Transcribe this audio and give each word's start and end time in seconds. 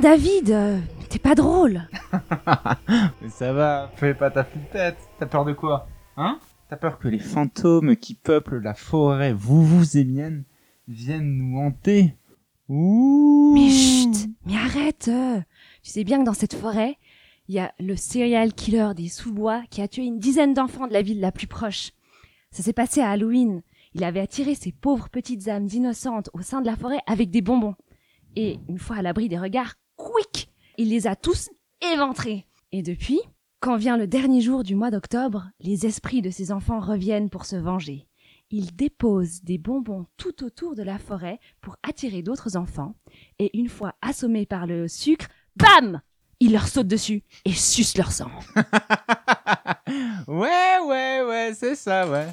David 0.00 0.50
euh, 0.50 0.78
T'es 1.08 1.18
pas 1.18 1.34
drôle 1.34 1.82
Mais 3.22 3.28
ça 3.28 3.52
va, 3.52 3.90
fais 3.96 4.14
pas 4.14 4.30
ta 4.30 4.44
flippette. 4.44 4.96
T'as 5.18 5.26
peur 5.26 5.44
de 5.44 5.52
quoi 5.52 5.86
Hein? 6.16 6.38
T'as 6.68 6.76
peur 6.76 6.98
que 6.98 7.08
les 7.08 7.18
fantômes 7.18 7.96
qui 7.96 8.14
peuplent 8.14 8.60
la 8.60 8.74
forêt 8.74 9.32
vous 9.32 9.64
vous 9.64 9.98
et 9.98 10.04
mienne 10.04 10.44
viennent 10.88 11.36
nous 11.36 11.58
hanter? 11.58 12.16
Ouh 12.68 13.52
Mais 13.54 13.68
chut 13.68 14.28
Mais 14.46 14.56
arrête 14.56 15.08
euh. 15.08 15.40
Tu 15.82 15.90
sais 15.90 16.04
bien 16.04 16.20
que 16.20 16.24
dans 16.24 16.32
cette 16.32 16.54
forêt, 16.54 16.96
il 17.48 17.56
y 17.56 17.58
a 17.58 17.72
le 17.78 17.96
serial 17.96 18.54
killer 18.54 18.92
des 18.96 19.08
sous-bois 19.08 19.62
qui 19.70 19.82
a 19.82 19.88
tué 19.88 20.04
une 20.04 20.18
dizaine 20.18 20.54
d'enfants 20.54 20.86
de 20.86 20.92
la 20.92 21.02
ville 21.02 21.20
la 21.20 21.32
plus 21.32 21.46
proche. 21.46 21.92
Ça 22.50 22.62
s'est 22.62 22.72
passé 22.72 23.00
à 23.00 23.10
Halloween. 23.10 23.62
Il 23.94 24.04
avait 24.04 24.20
attiré 24.20 24.54
ces 24.54 24.72
pauvres 24.72 25.10
petites 25.10 25.48
âmes 25.48 25.68
innocentes 25.72 26.30
au 26.32 26.40
sein 26.40 26.62
de 26.62 26.66
la 26.66 26.76
forêt 26.76 27.00
avec 27.06 27.30
des 27.30 27.42
bonbons. 27.42 27.74
Et 28.36 28.58
une 28.68 28.78
fois 28.78 28.96
à 28.96 29.02
l'abri 29.02 29.28
des 29.28 29.38
regards, 29.38 29.74
quick 30.02 30.48
Il 30.78 30.88
les 30.90 31.06
a 31.06 31.16
tous 31.16 31.50
éventrés. 31.92 32.46
Et 32.72 32.82
depuis, 32.82 33.20
quand 33.60 33.76
vient 33.76 33.96
le 33.96 34.06
dernier 34.06 34.40
jour 34.40 34.62
du 34.62 34.74
mois 34.74 34.90
d'octobre, 34.90 35.48
les 35.60 35.86
esprits 35.86 36.22
de 36.22 36.30
ces 36.30 36.52
enfants 36.52 36.80
reviennent 36.80 37.30
pour 37.30 37.44
se 37.44 37.56
venger. 37.56 38.06
Ils 38.50 38.74
déposent 38.76 39.42
des 39.42 39.58
bonbons 39.58 40.06
tout 40.16 40.44
autour 40.44 40.74
de 40.74 40.82
la 40.82 40.98
forêt 40.98 41.38
pour 41.60 41.76
attirer 41.82 42.22
d'autres 42.22 42.56
enfants. 42.56 42.94
Et 43.38 43.56
une 43.58 43.68
fois 43.68 43.94
assommés 44.02 44.46
par 44.46 44.66
le 44.66 44.88
sucre, 44.88 45.26
bam 45.56 46.00
Ils 46.40 46.52
leur 46.52 46.68
sautent 46.68 46.88
dessus 46.88 47.22
et 47.44 47.52
sucent 47.52 47.96
leur 47.96 48.12
sang. 48.12 48.30
ouais, 50.28 50.78
ouais, 50.86 51.22
ouais, 51.26 51.52
c'est 51.54 51.76
ça, 51.76 52.08
ouais. 52.08 52.28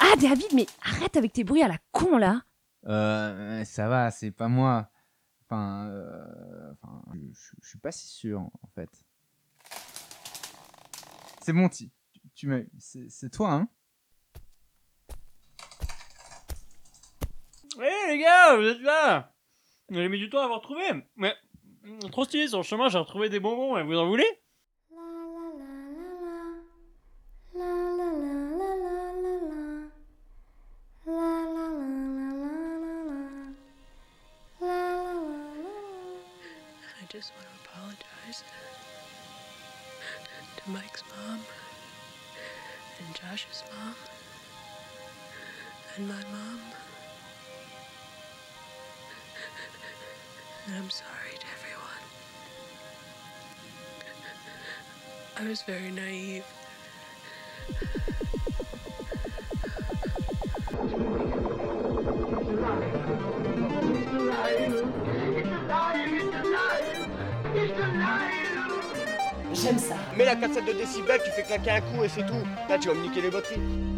Ah 0.00 0.16
David, 0.20 0.48
mais 0.54 0.66
arrête 0.82 1.16
avec 1.16 1.32
tes 1.32 1.44
bruits 1.44 1.62
à 1.62 1.68
la 1.68 1.78
con 1.92 2.16
là 2.18 2.42
Euh, 2.86 3.64
ça 3.64 3.88
va, 3.88 4.10
c'est 4.10 4.30
pas 4.30 4.48
moi. 4.48 4.88
Enfin, 5.50 5.88
euh, 5.88 6.72
enfin, 6.72 7.02
je, 7.32 7.66
suis 7.66 7.78
pas 7.78 7.90
si 7.90 8.06
sûr, 8.06 8.40
en 8.40 8.68
fait. 8.74 8.90
C'est 11.40 11.54
bon, 11.54 11.70
tu, 11.70 11.88
tu 12.34 12.48
m'as... 12.48 12.60
C'est 12.78 13.30
toi, 13.30 13.52
hein 13.52 13.68
Hé 17.80 18.08
les 18.08 18.18
gars, 18.18 18.56
vous 18.56 18.66
êtes 18.66 18.82
là 18.82 19.32
J'ai 19.88 20.08
mis 20.10 20.18
du 20.18 20.28
temps 20.28 20.42
à 20.42 20.48
vous 20.48 20.54
retrouver. 20.54 20.84
Mais 21.16 21.34
trop 22.10 22.24
stylé 22.24 22.48
sur 22.48 22.58
le 22.58 22.64
chemin, 22.64 22.90
j'ai 22.90 22.98
retrouvé 22.98 23.30
des 23.30 23.40
bonbons. 23.40 23.78
et 23.78 23.84
Vous 23.84 23.96
en 23.96 24.06
voulez? 24.06 24.28
And 45.98 46.08
my 46.08 46.14
mom. 46.14 46.60
And 50.66 50.76
I'm 50.76 50.90
sorry 50.90 51.34
to 51.40 51.46
everyone. 51.56 52.04
I 55.38 55.48
was 55.48 55.62
very 55.62 55.90
naive. 55.90 56.44
J'aime 69.54 69.78
ça. 69.78 69.96
Mets 70.16 70.24
la 70.24 70.36
4 70.36 70.64
de 70.64 70.72
décibels, 70.72 71.20
tu 71.24 71.30
fais 71.32 71.42
claquer 71.42 71.70
un 71.70 71.80
coup 71.80 72.04
et 72.04 72.08
c'est 72.08 72.24
tout. 72.24 72.46
Là, 72.68 72.78
tu 72.78 72.88
vas 72.88 72.94
me 72.94 73.02
niquer 73.02 73.22
les 73.22 73.30
batteries. 73.30 73.97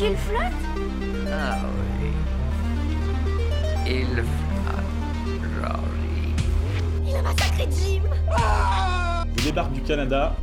Qu'il 0.00 0.16
flotte? 0.16 0.40
Ah 1.30 1.58
oui. 2.00 2.08
Il 3.86 4.06
flotte, 4.06 5.42
Georgie. 5.60 6.34
Il 7.06 7.16
a 7.16 7.22
massacré 7.22 7.68
Jim. 7.70 8.02
Je 9.36 9.44
débarque 9.44 9.72
du 9.72 9.82
Canada. 9.82 10.34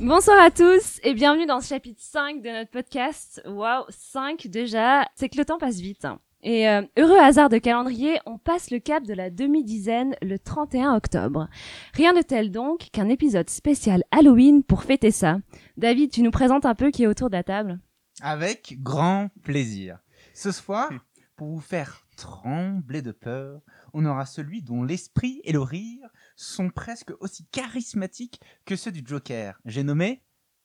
Bonsoir 0.00 0.42
à 0.42 0.50
tous 0.50 0.98
et 1.04 1.14
bienvenue 1.14 1.46
dans 1.46 1.60
ce 1.60 1.68
chapitre 1.68 2.02
5 2.02 2.42
de 2.42 2.50
notre 2.50 2.70
podcast. 2.72 3.42
Waouh, 3.46 3.84
5 3.90 4.48
déjà, 4.48 5.06
c'est 5.14 5.28
que 5.28 5.38
le 5.38 5.44
temps 5.44 5.58
passe 5.58 5.78
vite. 5.78 6.04
hein. 6.04 6.18
Et 6.48 6.66
euh, 6.66 6.80
heureux 6.96 7.18
hasard 7.18 7.50
de 7.50 7.58
calendrier, 7.58 8.20
on 8.24 8.38
passe 8.38 8.70
le 8.70 8.78
cap 8.78 9.04
de 9.04 9.12
la 9.12 9.28
demi-dizaine 9.28 10.16
le 10.22 10.38
31 10.38 10.96
octobre. 10.96 11.46
Rien 11.92 12.14
de 12.14 12.22
tel 12.22 12.50
donc 12.50 12.88
qu'un 12.90 13.10
épisode 13.10 13.50
spécial 13.50 14.02
Halloween 14.12 14.62
pour 14.62 14.82
fêter 14.82 15.10
ça. 15.10 15.40
David, 15.76 16.10
tu 16.10 16.22
nous 16.22 16.30
présentes 16.30 16.64
un 16.64 16.74
peu 16.74 16.90
qui 16.90 17.02
est 17.02 17.06
autour 17.06 17.28
de 17.28 17.36
la 17.36 17.42
table 17.42 17.80
Avec 18.22 18.82
grand 18.82 19.28
plaisir. 19.42 19.98
Ce 20.32 20.50
soir, 20.50 20.88
pour 21.36 21.48
vous 21.48 21.60
faire 21.60 22.06
trembler 22.16 23.02
de 23.02 23.12
peur, 23.12 23.60
on 23.92 24.06
aura 24.06 24.24
celui 24.24 24.62
dont 24.62 24.82
l'esprit 24.82 25.42
et 25.44 25.52
le 25.52 25.60
rire 25.60 26.08
sont 26.34 26.70
presque 26.70 27.12
aussi 27.20 27.44
charismatiques 27.52 28.40
que 28.64 28.74
ceux 28.74 28.90
du 28.90 29.02
Joker. 29.04 29.60
J'ai 29.66 29.82
nommé 29.82 30.22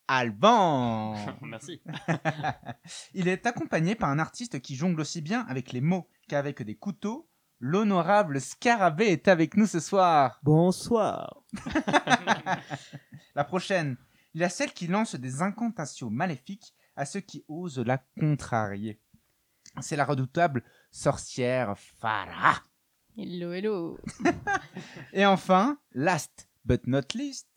Alban. 0.08 1.16
Merci. 1.42 1.82
Il 3.14 3.28
est 3.28 3.46
accompagné 3.46 3.96
par 3.96 4.10
un 4.10 4.20
artiste 4.20 4.60
qui 4.62 4.76
jongle 4.76 5.02
aussi 5.02 5.22
bien 5.22 5.46
avec 5.48 5.72
les 5.72 5.82
mots 5.82 6.08
qu'avec 6.28 6.62
des 6.62 6.76
couteaux. 6.76 7.30
L'honorable 7.60 8.42
Scarabée 8.42 9.08
est 9.08 9.28
avec 9.28 9.56
nous 9.56 9.68
ce 9.68 9.80
soir. 9.80 10.40
Bonsoir. 10.44 11.44
La 13.36 13.44
prochaine, 13.46 13.96
il 14.34 14.42
y 14.42 14.44
a 14.44 14.50
celle 14.50 14.74
qui 14.74 14.88
lance 14.88 15.16
des 15.16 15.42
incantations 15.42 16.10
maléfiques 16.10 16.74
à 16.96 17.06
ceux 17.06 17.22
qui 17.22 17.46
osent 17.48 17.80
la 17.80 18.00
contrarier. 18.20 19.00
C'est 19.80 19.96
la 19.96 20.06
redoutable 20.06 20.64
sorcière 20.92 21.76
Farah. 21.78 22.62
Hello, 23.18 23.54
hello. 23.54 23.98
Et 25.14 25.26
enfin, 25.26 25.78
last 25.94 26.50
but 26.66 26.86
not 26.88 27.14
least, 27.16 27.48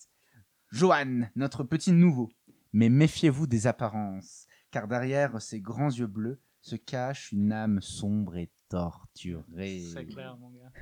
Johan, 0.70 1.28
notre 1.36 1.64
petit 1.64 1.92
nouveau. 1.92 2.30
Mais 2.72 2.88
méfiez-vous 2.88 3.46
des 3.46 3.66
apparences, 3.66 4.46
car 4.70 4.88
derrière 4.88 5.40
ces 5.40 5.60
grands 5.60 5.90
yeux 5.90 6.06
bleus 6.06 6.40
se 6.60 6.76
cache 6.76 7.32
une 7.32 7.52
âme 7.52 7.80
sombre 7.80 8.36
et 8.36 8.50
torturée. 8.68 9.84
C'est 9.92 10.06
clair, 10.06 10.36
mon 10.36 10.50
gars. 10.50 10.72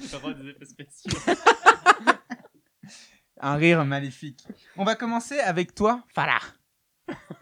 J'ai 0.00 0.18
pas 0.20 0.34
des 0.34 0.48
effets 0.48 0.64
spéciaux. 0.64 1.18
Un 3.40 3.56
rire 3.56 3.84
maléfique. 3.84 4.46
On 4.76 4.84
va 4.84 4.94
commencer 4.94 5.38
avec 5.40 5.74
toi, 5.74 6.04
Farah. 6.08 6.40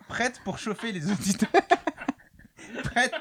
Prête 0.09 0.41
pour 0.45 0.59
chauffer 0.59 0.91
les 0.93 1.11
auditeurs 1.11 1.49
Prête 2.85 3.15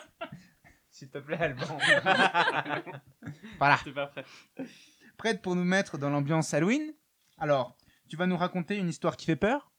S'il 1.02 1.10
te 1.10 1.18
plaît, 1.18 1.40
Alban. 1.40 1.66
voilà. 3.58 3.80
T'es 3.84 3.92
pas 3.92 4.06
prêt. 4.06 4.24
Prête 5.18 5.42
pour 5.42 5.56
nous 5.56 5.64
mettre 5.64 5.98
dans 5.98 6.12
l'ambiance 6.12 6.54
Halloween? 6.54 6.94
Alors, 7.40 7.76
tu 8.08 8.18
vas 8.18 8.28
nous 8.28 8.38
raconter 8.38 8.78
une 8.78 8.88
histoire 8.88 9.18
qui 9.18 9.26
fait 9.26 9.36
peur? 9.36 9.72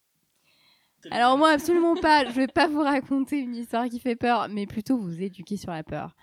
Alors 1.12 1.38
moi, 1.38 1.50
absolument 1.50 1.94
pas. 1.94 2.24
Je 2.24 2.32
vais 2.32 2.48
pas 2.48 2.66
vous 2.66 2.80
raconter 2.82 3.38
une 3.38 3.54
histoire 3.54 3.88
qui 3.88 4.00
fait 4.00 4.16
peur, 4.16 4.48
mais 4.50 4.66
plutôt 4.66 4.98
vous 4.98 5.22
éduquer 5.22 5.56
sur 5.56 5.70
la 5.70 5.84
peur. 5.84 6.16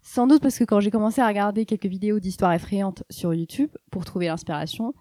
Sans 0.00 0.28
doute 0.28 0.42
parce 0.42 0.60
que 0.60 0.62
quand 0.64 0.78
j'ai 0.78 0.92
commencé 0.92 1.20
à 1.20 1.26
regarder 1.26 1.66
quelques 1.66 1.86
vidéos 1.86 2.20
d'histoires 2.20 2.52
effrayantes 2.52 3.02
sur 3.10 3.34
YouTube 3.34 3.72
pour 3.90 4.04
trouver 4.04 4.26
l'inspiration, 4.26 4.94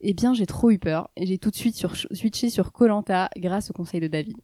eh 0.00 0.14
bien 0.14 0.32
j'ai 0.32 0.46
trop 0.46 0.70
eu 0.70 0.78
peur 0.78 1.10
et 1.14 1.26
j'ai 1.26 1.36
tout 1.36 1.50
de 1.50 1.56
suite 1.56 1.74
sur- 1.76 1.94
switché 1.94 2.48
sur 2.48 2.72
Colanta 2.72 3.28
grâce 3.36 3.68
au 3.68 3.74
conseil 3.74 4.00
de 4.00 4.08
David. 4.08 4.38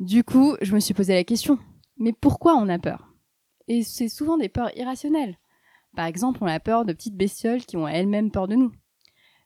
Du 0.00 0.24
coup, 0.24 0.56
je 0.62 0.74
me 0.74 0.80
suis 0.80 0.94
posé 0.94 1.12
la 1.12 1.24
question 1.24 1.58
mais 1.98 2.12
pourquoi 2.12 2.54
on 2.56 2.68
a 2.68 2.78
peur? 2.78 3.07
Et 3.68 3.82
c'est 3.82 4.08
souvent 4.08 4.36
des 4.36 4.48
peurs 4.48 4.76
irrationnelles. 4.76 5.38
Par 5.94 6.06
exemple, 6.06 6.40
on 6.42 6.46
a 6.46 6.60
peur 6.60 6.84
de 6.84 6.92
petites 6.92 7.16
bestioles 7.16 7.64
qui 7.64 7.76
ont 7.76 7.86
elles-mêmes 7.86 8.30
peur 8.30 8.48
de 8.48 8.54
nous. 8.54 8.72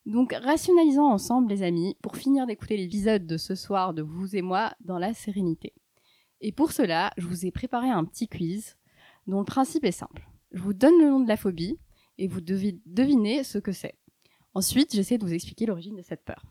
Donc 0.06 0.32
rationalisons 0.32 1.06
ensemble 1.06 1.48
les 1.48 1.62
amis 1.62 1.96
pour 2.02 2.16
finir 2.16 2.46
d'écouter 2.46 2.76
l'épisode 2.76 3.26
de 3.26 3.36
ce 3.36 3.54
soir 3.54 3.94
de 3.94 4.02
vous 4.02 4.34
et 4.34 4.42
moi 4.42 4.72
dans 4.80 4.98
la 4.98 5.14
sérénité. 5.14 5.74
Et 6.40 6.50
pour 6.50 6.72
cela, 6.72 7.12
je 7.16 7.26
vous 7.26 7.46
ai 7.46 7.52
préparé 7.52 7.88
un 7.88 8.04
petit 8.04 8.26
quiz 8.26 8.76
dont 9.28 9.38
le 9.38 9.44
principe 9.44 9.84
est 9.84 9.92
simple. 9.92 10.28
Je 10.50 10.60
vous 10.60 10.72
donne 10.72 10.98
le 10.98 11.08
nom 11.08 11.20
de 11.20 11.28
la 11.28 11.36
phobie 11.36 11.78
et 12.18 12.26
vous 12.26 12.40
devez 12.40 12.80
deviner 12.84 13.44
ce 13.44 13.58
que 13.58 13.72
c'est. 13.72 13.96
Ensuite, 14.54 14.92
j'essaie 14.92 15.18
de 15.18 15.25
vous 15.25 15.32
expliquer 15.32 15.66
l'origine 15.66 15.96
de 15.96 16.02
cette 16.02 16.25
peur. 16.25 16.44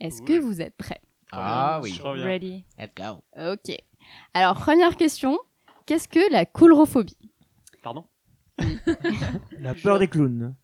Est-ce 0.00 0.22
que 0.22 0.38
vous 0.38 0.60
êtes 0.60 0.76
prêts? 0.76 1.00
Ah 1.30 1.80
oui. 1.82 2.00
Ready. 2.02 2.64
Let's 2.78 2.94
go. 2.96 3.22
Ok. 3.36 3.76
Alors, 4.32 4.54
première 4.54 4.96
question. 4.96 5.38
Qu'est-ce 5.86 6.08
que 6.08 6.32
la 6.32 6.46
coulrophobie 6.46 7.16
Pardon 7.82 8.04
La 9.58 9.74
peur 9.74 9.98
des 9.98 10.08
clowns. 10.08 10.54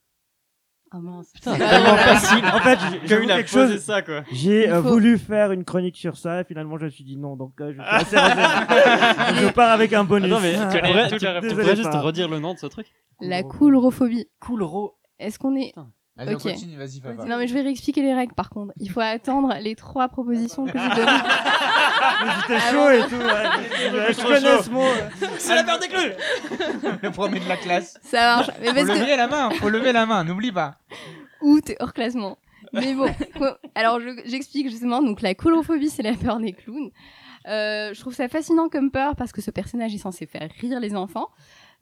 Ah 0.93 0.99
mince. 0.99 1.31
Putain, 1.32 1.56
tellement 1.56 1.96
facile. 1.96 2.44
En 2.46 2.58
fait, 2.58 2.78
j'ai- 3.06 3.26
quelque 3.26 3.49
chose. 3.49 3.78
ça, 3.78 4.02
quoi. 4.02 4.25
J'ai 4.32 4.69
euh, 4.69 4.82
faut- 4.82 4.88
voulu 4.88 5.19
faire 5.19 5.52
une 5.52 5.64
chronique 5.64 5.96
sur 5.96 6.17
ça 6.17 6.40
et 6.40 6.44
finalement 6.44 6.78
je 6.78 6.87
me 6.87 6.90
suis 6.90 7.05
dit 7.05 7.17
non, 7.17 7.37
donc 7.37 7.61
euh, 7.61 7.69
je 7.72 7.81
suis 7.81 7.82
assez 7.88 8.17
réservé. 8.19 8.43
Donc, 9.40 9.49
je 9.49 9.52
pars 9.52 9.70
avec 9.70 9.93
un 9.93 10.02
bonus. 10.02 10.32
Attends, 10.32 10.40
mais 10.43 10.55
tu 10.55 10.58
Ah, 11.26 11.40
pourrais 11.40 11.40
Désolé, 11.43 11.76
juste 11.76 11.90
pas. 11.93 12.00
redire 12.00 12.28
le 12.28 12.40
nom 12.40 12.55
de 12.55 12.58
ce 12.58 12.66
truc 12.66 12.87
La 13.20 13.44
coulrophobie. 13.44 14.26
Cool 14.40 14.64
ro. 14.64 14.96
Est-ce 15.20 15.38
qu'on 15.38 15.55
est 15.55 15.73
Allez, 16.20 16.34
Ok. 16.34 16.43
on 16.44 16.50
continue, 16.50 16.76
vas-y, 16.76 17.00
papa. 17.00 17.25
Non 17.25 17.38
mais 17.38 17.46
je 17.49 17.55
vais 17.55 17.62
réexpliquer 17.62 18.02
les 18.02 18.12
règles 18.14 18.34
par 18.34 18.50
contre. 18.50 18.72
Il 18.78 18.90
faut 18.90 19.00
attendre 19.00 19.55
les 19.61 19.75
trois 19.75 20.08
propositions 20.08 20.67
que 20.67 20.72
j'ai 20.78 20.88
données. 20.88 21.06
mais 22.25 22.31
J'étais 22.43 22.61
chaud 22.70 22.90
et 22.90 23.00
tout. 23.08 23.17
ouais. 23.17 24.12
Je 24.12 24.22
connais 24.22 24.62
ce 24.62 24.70
mot. 24.70 24.84
C'est 25.38 25.55
la 25.55 25.64
peur 25.64 25.78
des 25.78 25.88
clous 25.88 25.99
Le 27.02 27.11
premier 27.11 27.40
de 27.40 27.49
la 27.49 27.56
classe. 27.56 27.99
Ça 28.02 28.37
marche. 28.37 28.50
Mais 28.61 28.69
Faut 28.69 28.75
que 28.87 28.99
lever 28.99 29.17
la 29.17 29.28
main, 29.28 29.50
faut 29.50 29.69
lever 29.70 29.93
la 29.93 30.05
main, 30.06 30.22
n'oublie 30.25 30.52
pas. 30.52 30.76
ou 31.40 31.61
t'es 31.61 31.76
hors 31.81 31.93
classement. 31.94 32.37
Mais 32.75 32.93
bon, 32.94 33.11
alors 33.75 33.99
je- 34.00 34.20
j'explique 34.26 34.69
justement. 34.70 35.02
Donc 35.02 35.23
la 35.23 35.34
coulrophobie, 35.34 35.88
c'est 35.90 36.02
la 36.02 36.12
peur 36.14 36.38
des 36.38 36.52
clowns. 36.52 36.90
Euh, 37.49 37.94
je 37.94 38.00
trouve 38.00 38.14
ça 38.14 38.28
fascinant 38.28 38.69
comme 38.69 38.90
peur 38.90 39.16
parce 39.16 39.32
que 39.32 39.40
ce 39.40 39.50
personnage 39.50 39.94
est 39.94 39.99
censé 39.99 40.26
faire 40.26 40.49
rire 40.61 40.78
les 40.81 40.94
enfants. 40.94 41.28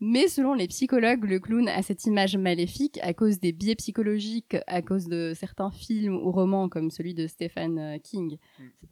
Mais 0.01 0.29
selon 0.29 0.55
les 0.55 0.69
psychologues, 0.69 1.25
le 1.25 1.41
clown 1.41 1.69
a 1.69 1.83
cette 1.83 2.05
image 2.05 2.37
maléfique 2.37 2.99
à 3.03 3.15
cause 3.15 3.41
des 3.41 3.53
biais 3.53 3.75
psychologiques, 3.75 4.57
à 4.67 4.81
cause 4.81 5.07
de 5.09 5.33
certains 5.35 5.71
films 5.71 6.15
ou 6.17 6.31
romans 6.31 6.69
comme 6.69 6.91
celui 6.91 7.15
de 7.15 7.27
Stephen 7.27 7.79
euh, 7.79 7.99
King, 7.99 8.39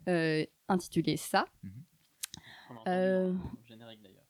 euh, 0.09 0.45
intitulé 0.67 1.15
Ça. 1.15 1.45
Euh, 2.87 3.33
Générique 3.65 4.01
d'ailleurs. 4.01 4.25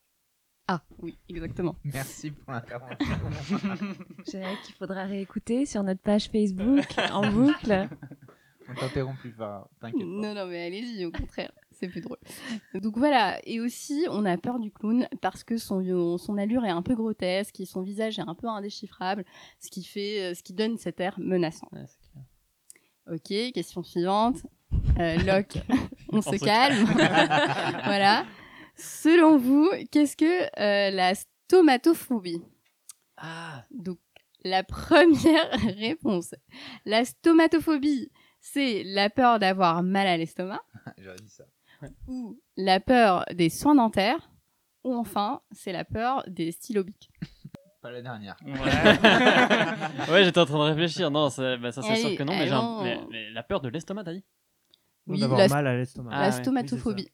Ah 0.68 0.84
oui, 1.00 1.18
exactement. 1.30 1.76
Merci 1.84 2.32
pour 2.32 2.52
l'intervention. 2.52 2.98
Je 4.26 4.32
dirais 4.32 4.56
qu'il 4.64 4.76
faudra 4.76 5.06
réécouter 5.06 5.66
sur 5.66 5.82
notre 5.82 6.02
page 6.02 6.30
Facebook 6.30 6.86
en 7.12 7.32
boucle. 7.32 7.90
On 8.70 8.74
t'interrompt 8.76 9.20
plus 9.20 9.34
t'inquiète 9.34 9.80
pas. 9.80 10.06
Non, 10.06 10.34
non, 10.34 10.46
mais 10.46 10.68
allez-y, 10.68 11.06
au 11.06 11.12
contraire, 11.12 11.52
c'est 11.80 11.88
plus 11.88 12.02
drôle. 12.02 12.18
Donc 12.76 12.98
voilà, 12.98 13.40
et 13.46 13.60
aussi, 13.60 14.06
on 14.10 14.26
a 14.26 14.38
peur 14.38 14.60
du 14.60 14.72
clown 14.72 15.08
parce 15.22 15.44
que 15.44 15.58
son, 15.58 16.18
son 16.18 16.38
allure 16.38 16.66
est 16.66 16.70
un 16.70 16.82
peu 16.82 16.96
grotesque 16.96 17.60
et 17.60 17.66
son 17.66 17.82
visage 17.82 18.20
est 18.20 18.28
un 18.28 18.36
peu 18.36 18.48
indéchiffrable, 18.48 19.26
ce 19.60 19.70
qui, 19.70 19.84
fait, 19.84 20.34
ce 20.36 20.44
qui 20.44 20.54
donne 20.54 20.78
cet 20.78 21.00
air 21.00 21.16
menaçant. 21.20 21.68
Ouais. 21.74 21.86
Ok, 23.10 23.54
question 23.54 23.84
suivante. 23.84 24.46
Euh, 25.00 25.16
Locke, 25.24 25.60
on 26.12 26.22
se 26.22 26.38
se 26.38 26.44
calme. 26.44 26.84
voilà. 27.86 28.26
Selon 28.76 29.38
vous, 29.38 29.70
qu'est-ce 29.92 30.18
que 30.18 30.44
euh, 30.60 30.92
la 30.92 31.14
stomatophobie? 31.16 32.42
Ah, 33.16 33.64
Donc, 33.72 33.98
la 34.44 34.64
première 34.64 35.50
réponse. 35.78 36.36
La 36.86 37.06
stomatophobie, 37.06 38.12
c'est 38.40 38.84
la 38.84 39.10
peur 39.10 39.40
d'avoir 39.40 39.84
mal 39.84 40.08
à 40.08 40.18
l'estomac 40.18 40.62
J'aurais 40.98 41.18
dit 41.18 41.30
ça. 41.30 41.46
Ou 42.08 42.40
la 42.56 42.80
peur 42.80 43.26
des 43.34 43.50
soins 43.50 43.76
dentaires, 43.76 44.30
ou 44.84 44.96
enfin, 44.96 45.42
c'est 45.52 45.72
la 45.72 45.86
peur 45.86 46.24
des 46.28 46.52
stylobiques. 46.52 47.10
Pas 47.82 47.92
la 47.92 48.02
dernière. 48.02 48.36
ouais. 48.44 48.52
ouais, 50.12 50.24
j'étais 50.24 50.40
en 50.40 50.46
train 50.46 50.58
de 50.58 50.74
réfléchir. 50.74 51.12
Non, 51.12 51.30
ça, 51.30 51.58
bah, 51.58 51.72
ça 51.72 51.82
c'est 51.84 51.96
sûr 51.96 52.16
que 52.18 52.24
non, 52.24 52.34
mais, 52.34 52.48
j'ai 52.48 52.54
un- 52.54 52.58
allons. 52.60 52.84
mais- 52.84 53.00
mais 53.12 53.30
la 53.30 53.44
peur 53.44 53.62
de 53.62 53.70
l'estomac, 53.70 54.04
t'as 54.04 54.14
dit? 54.14 54.24
Oui, 55.06 55.20
d'avoir 55.20 55.40
la, 55.40 55.48
mal 55.48 55.68
à 55.68 55.78
l'estomac. 55.78 56.12
Ah, 56.14 56.22
la 56.22 56.32
stomatophobie. 56.32 57.10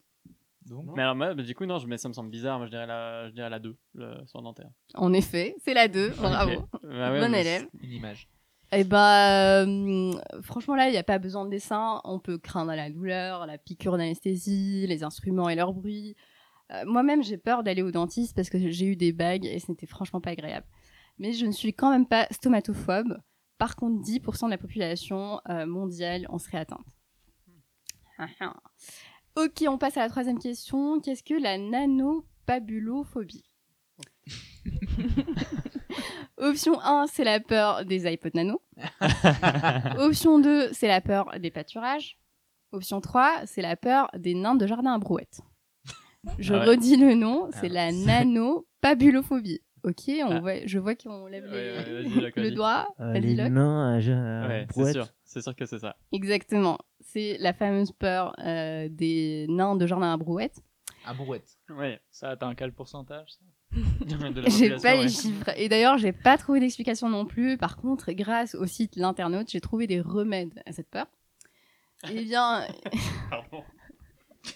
Donc, 0.65 0.85
Mais 0.95 1.01
alors, 1.01 1.15
moi, 1.15 1.33
bah, 1.33 1.43
du 1.43 1.53
coup, 1.53 1.65
non, 1.65 1.77
je, 1.77 1.87
mais 1.87 1.97
ça 1.97 2.07
me 2.07 2.13
semble 2.13 2.29
bizarre. 2.29 2.57
Moi, 2.57 2.67
je 2.67 2.71
dirais 2.71 2.87
la, 2.87 3.27
je 3.27 3.33
dirais 3.33 3.49
la 3.49 3.59
2, 3.59 3.75
le 3.95 4.25
soin 4.25 4.41
dentaire. 4.41 4.69
En 4.95 5.11
effet, 5.11 5.55
c'est 5.59 5.73
la 5.73 5.87
2, 5.89 6.09
bravo. 6.11 6.67
Bah 6.83 7.11
ouais, 7.11 7.39
élève. 7.39 7.67
une 7.81 7.91
image. 7.91 8.29
Eh 8.75 8.83
ben, 8.83 9.67
euh, 9.67 10.13
franchement, 10.41 10.75
là, 10.75 10.87
il 10.87 10.91
n'y 10.91 10.97
a 10.97 11.03
pas 11.03 11.19
besoin 11.19 11.45
de 11.45 11.49
dessin. 11.49 12.01
On 12.03 12.19
peut 12.19 12.37
craindre 12.37 12.73
la 12.73 12.89
douleur, 12.89 13.45
la 13.45 13.57
piqûre 13.57 13.97
d'anesthésie, 13.97 14.85
les 14.87 15.03
instruments 15.03 15.49
et 15.49 15.55
leur 15.55 15.73
bruit. 15.73 16.15
Euh, 16.71 16.83
Moi-même, 16.85 17.23
j'ai 17.23 17.37
peur 17.37 17.63
d'aller 17.63 17.81
au 17.81 17.91
dentiste 17.91 18.35
parce 18.35 18.49
que 18.49 18.57
j'ai 18.57 18.85
eu 18.85 18.95
des 18.95 19.11
bagues 19.11 19.45
et 19.45 19.59
ce 19.59 19.69
n'était 19.71 19.85
franchement 19.85 20.21
pas 20.21 20.31
agréable. 20.31 20.65
Mais 21.19 21.33
je 21.33 21.45
ne 21.45 21.51
suis 21.51 21.73
quand 21.73 21.91
même 21.91 22.07
pas 22.07 22.27
stomatophobe. 22.31 23.19
Par 23.57 23.75
contre, 23.75 24.01
10% 24.01 24.45
de 24.45 24.51
la 24.51 24.57
population 24.57 25.39
euh, 25.49 25.65
mondiale 25.65 26.25
en 26.29 26.39
serait 26.39 26.59
atteinte. 26.59 26.87
Ok, 29.35 29.63
on 29.67 29.79
passe 29.79 29.97
à 29.97 30.01
la 30.01 30.09
troisième 30.09 30.37
question. 30.37 30.99
Qu'est-ce 31.01 31.23
que 31.23 31.33
la 31.33 31.57
nanopabulophobie? 31.57 33.49
Option 36.37 36.79
1, 36.81 37.07
c'est 37.07 37.23
la 37.23 37.39
peur 37.39 37.85
des 37.85 38.05
iPod 38.11 38.33
nano. 38.35 38.61
Option 39.99 40.39
2, 40.39 40.73
c'est 40.73 40.87
la 40.87 41.01
peur 41.01 41.31
des 41.39 41.51
pâturages. 41.51 42.17
Option 42.71 43.01
3, 43.01 43.41
c'est 43.45 43.61
la 43.61 43.75
peur 43.75 44.09
des 44.17 44.33
nains 44.33 44.55
de 44.55 44.65
jardin 44.67 44.93
à 44.93 44.97
brouette. 44.97 45.41
Je 46.39 46.53
Ah 46.53 46.59
ouais. 46.59 46.65
redis 46.65 46.97
le 46.97 47.13
nom, 47.15 47.49
c'est 47.51 47.67
Ah, 47.69 47.73
la 47.73 47.91
nanopabulophobie. 47.91 49.61
Ok, 49.83 50.03
on 50.07 50.31
Ah. 50.31 50.39
voit, 50.39 50.65
je 50.65 50.79
vois 50.79 50.95
qu'on 50.95 51.25
lève 51.27 51.43
Ouais, 51.43 51.51
les- 51.51 51.93
ouais, 51.93 52.03
vas-y, 52.03 52.21
Locke, 52.21 52.35
le 52.37 52.51
doigt. 52.51 52.87
Euh, 53.01 53.13
les 53.13 53.35
nains 53.35 53.97
à, 53.97 54.01
c'est 54.01 54.65
brouette. 54.67 54.93
sûr. 54.93 55.07
C'est 55.25 55.41
sûr 55.41 55.55
que 55.55 55.65
c'est 55.65 55.79
ça. 55.79 55.97
Exactement. 56.13 56.77
C'est 57.01 57.37
la 57.39 57.51
fameuse 57.53 57.91
peur 57.91 58.33
euh, 58.39 58.87
des 58.89 59.45
nains 59.49 59.75
de 59.75 59.85
jardin 59.85 60.13
à 60.13 60.17
brouette. 60.17 60.61
À 61.05 61.13
brouette. 61.13 61.57
Ouais. 61.69 61.99
Ça 62.11 62.29
atteint 62.29 62.55
quel 62.55 62.71
pourcentage 62.71 63.31
ça? 63.33 63.39
J'ai 64.47 64.75
pas 64.77 64.95
les 64.95 65.09
chiffres. 65.09 65.49
Et 65.57 65.67
d'ailleurs, 65.69 65.97
j'ai 65.97 66.11
pas 66.11 66.37
trouvé 66.37 66.59
d'explication 66.59 67.09
non 67.09 67.25
plus. 67.25 67.57
Par 67.57 67.77
contre, 67.77 68.11
grâce 68.11 68.55
au 68.55 68.65
site 68.65 68.95
L'internaute, 68.95 69.49
j'ai 69.49 69.61
trouvé 69.61 69.87
des 69.87 69.99
remèdes 70.01 70.61
à 70.65 70.71
cette 70.71 70.89
peur. 70.89 71.07
Eh 72.11 72.23
bien, 72.23 72.67
Pardon. 73.29 73.63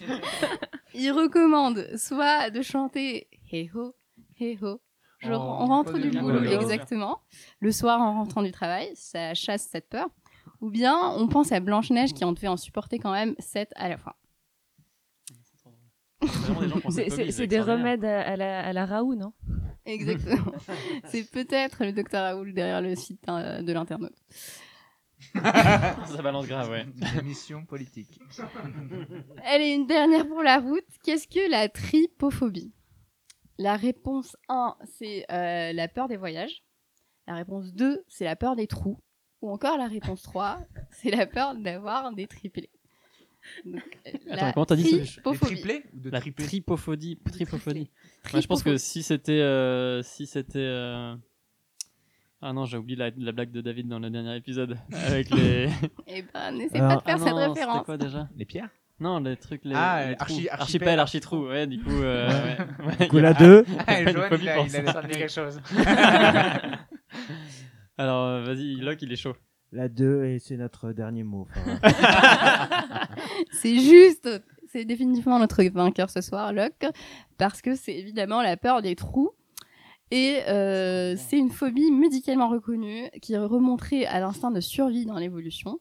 il 0.94 1.10
recommande 1.12 1.86
soit 1.96 2.50
de 2.50 2.60
chanter 2.62 3.28
Hey 3.50 3.70
ho, 3.74 3.94
hey 4.38 4.58
ho. 4.60 4.80
Oh, 5.24 5.28
on 5.30 5.66
rentre 5.66 5.92
pas 5.92 5.98
du 5.98 6.10
boulot. 6.10 6.44
exactement. 6.44 7.20
Le 7.60 7.72
soir 7.72 8.00
en 8.00 8.12
rentrant 8.14 8.42
du 8.42 8.52
travail, 8.52 8.90
ça 8.94 9.34
chasse 9.34 9.66
cette 9.70 9.88
peur. 9.88 10.08
Ou 10.60 10.70
bien 10.70 10.96
on 11.16 11.26
pense 11.26 11.50
à 11.52 11.58
Blanche-Neige 11.60 12.12
qui 12.14 12.24
en 12.24 12.32
devait 12.32 12.46
en 12.48 12.56
supporter 12.56 12.98
quand 12.98 13.12
même 13.12 13.34
7 13.38 13.70
à 13.76 13.88
la 13.88 13.96
fois. 13.96 14.16
C'est 15.26 15.34
vraiment 15.34 15.36
des 15.36 15.36
gens 15.38 15.46
qui 15.46 15.46
ont 15.46 15.46
cette 15.46 15.56
C'est- 15.56 15.64
phobie, 15.64 15.76
C'est 15.80 15.96
c'est 15.96 16.06
c'est 16.06 16.07
des 16.20 17.00
extraordinaire. 17.02 17.66
remèdes 17.66 18.04
à, 18.04 18.20
à 18.22 18.36
la, 18.36 18.66
à 18.66 18.72
la 18.72 18.86
Raoult, 18.86 19.14
non? 19.14 19.32
Exactement. 19.84 20.52
C'est 21.06 21.30
peut-être 21.30 21.84
le 21.84 21.92
docteur 21.92 22.22
Raoul 22.22 22.52
derrière 22.52 22.82
le 22.82 22.94
site 22.94 23.24
de 23.26 23.72
l'internaute. 23.72 24.16
Ça 25.34 26.22
balance 26.22 26.46
grave, 26.46 26.70
ouais. 26.70 26.86
Une 26.96 27.20
émission 27.20 27.64
politique. 27.64 28.20
Allez, 29.44 29.70
une 29.70 29.86
dernière 29.86 30.26
pour 30.28 30.42
la 30.42 30.58
route. 30.58 30.84
Qu'est-ce 31.02 31.26
que 31.26 31.50
la 31.50 31.68
tripophobie? 31.68 32.72
La 33.58 33.76
réponse 33.76 34.36
1, 34.48 34.76
c'est 34.84 35.24
euh, 35.32 35.72
la 35.72 35.88
peur 35.88 36.06
des 36.08 36.16
voyages. 36.16 36.62
La 37.26 37.34
réponse 37.34 37.72
2, 37.74 38.04
c'est 38.08 38.24
la 38.24 38.36
peur 38.36 38.56
des 38.56 38.66
trous. 38.66 39.00
Ou 39.40 39.50
encore 39.50 39.76
la 39.78 39.86
réponse 39.86 40.22
3, 40.22 40.58
c'est 40.90 41.10
la 41.10 41.26
peur 41.26 41.54
d'avoir 41.56 42.12
des 42.12 42.26
triplés. 42.26 42.70
Donc, 43.64 43.80
euh, 44.06 44.10
Attends, 44.30 44.52
comment 44.52 44.66
t'as 44.66 44.76
dit 44.76 45.02
tripophobie. 45.04 45.54
triplés 45.54 45.84
ou 45.94 46.00
de 46.00 46.10
La 46.10 46.20
tripophobie. 46.20 47.18
Je 48.34 48.46
pense 48.46 48.62
que 48.62 48.76
si 48.76 49.02
c'était. 49.02 49.32
euh, 49.40 50.02
si 50.02 50.26
c'était. 50.26 50.58
euh, 50.58 51.14
Ah 52.42 52.52
non, 52.52 52.66
j'ai 52.66 52.76
oublié 52.76 52.96
la, 52.98 53.10
la 53.16 53.32
blague 53.32 53.50
de 53.50 53.60
David 53.60 53.88
dans 53.88 53.98
le 53.98 54.10
dernier 54.10 54.36
épisode. 54.36 54.76
Avec 55.06 55.30
les. 55.30 55.68
Eh 56.06 56.22
ben, 56.34 56.52
n'essaie 56.52 56.78
pas 56.78 56.96
de 56.96 57.02
faire 57.02 57.14
Ah 57.14 57.18
cette 57.18 57.28
non, 57.28 57.52
référence. 57.52 57.84
quoi 57.84 57.96
déjà 57.96 58.28
Les 58.36 58.44
pierres 58.44 58.68
Non, 59.00 59.18
les 59.20 59.36
trucs. 59.36 59.64
Les, 59.64 59.74
Ah, 59.74 60.08
les 60.10 60.14
archi- 60.16 60.48
archipel, 60.50 60.98
architrou. 61.00 61.48
Ouais, 61.48 61.66
du 61.66 61.80
coup. 61.82 61.90
euh, 61.90 62.28
ouais. 62.28 62.58
Ouais, 62.86 62.96
Du 63.06 63.08
coup, 63.08 63.16
a- 63.18 63.22
la 63.22 63.34
2. 63.34 63.64
Ah, 63.86 63.94
phobie 64.28 64.42
il 64.42 64.48
a, 64.48 64.58
il 64.66 64.76
a 64.76 65.02
dit 65.02 65.08
quelque 65.08 65.28
chose. 65.32 65.60
Alors, 67.96 68.42
vas-y, 68.44 68.76
Locke, 68.76 69.02
il 69.02 69.12
est 69.12 69.16
chaud. 69.16 69.34
La 69.72 69.88
2 69.88 70.24
et 70.24 70.38
c'est 70.38 70.56
notre 70.56 70.92
dernier 70.92 71.24
mot. 71.24 71.46
Enfin, 71.50 71.78
C'est 73.52 73.78
juste, 73.78 74.28
c'est 74.68 74.84
définitivement 74.84 75.38
notre 75.38 75.62
vainqueur 75.64 76.10
ce 76.10 76.20
soir, 76.20 76.52
Locke, 76.52 76.86
parce 77.36 77.60
que 77.60 77.74
c'est 77.74 77.94
évidemment 77.94 78.42
la 78.42 78.56
peur 78.56 78.82
des 78.82 78.96
trous. 78.96 79.30
Et 80.10 80.38
euh, 80.48 81.16
c'est 81.16 81.36
une 81.38 81.50
phobie 81.50 81.90
médicalement 81.90 82.48
reconnue 82.48 83.10
qui 83.20 83.36
remonterait 83.36 84.06
à 84.06 84.20
l'instinct 84.20 84.50
de 84.50 84.60
survie 84.60 85.04
dans 85.04 85.18
l'évolution. 85.18 85.80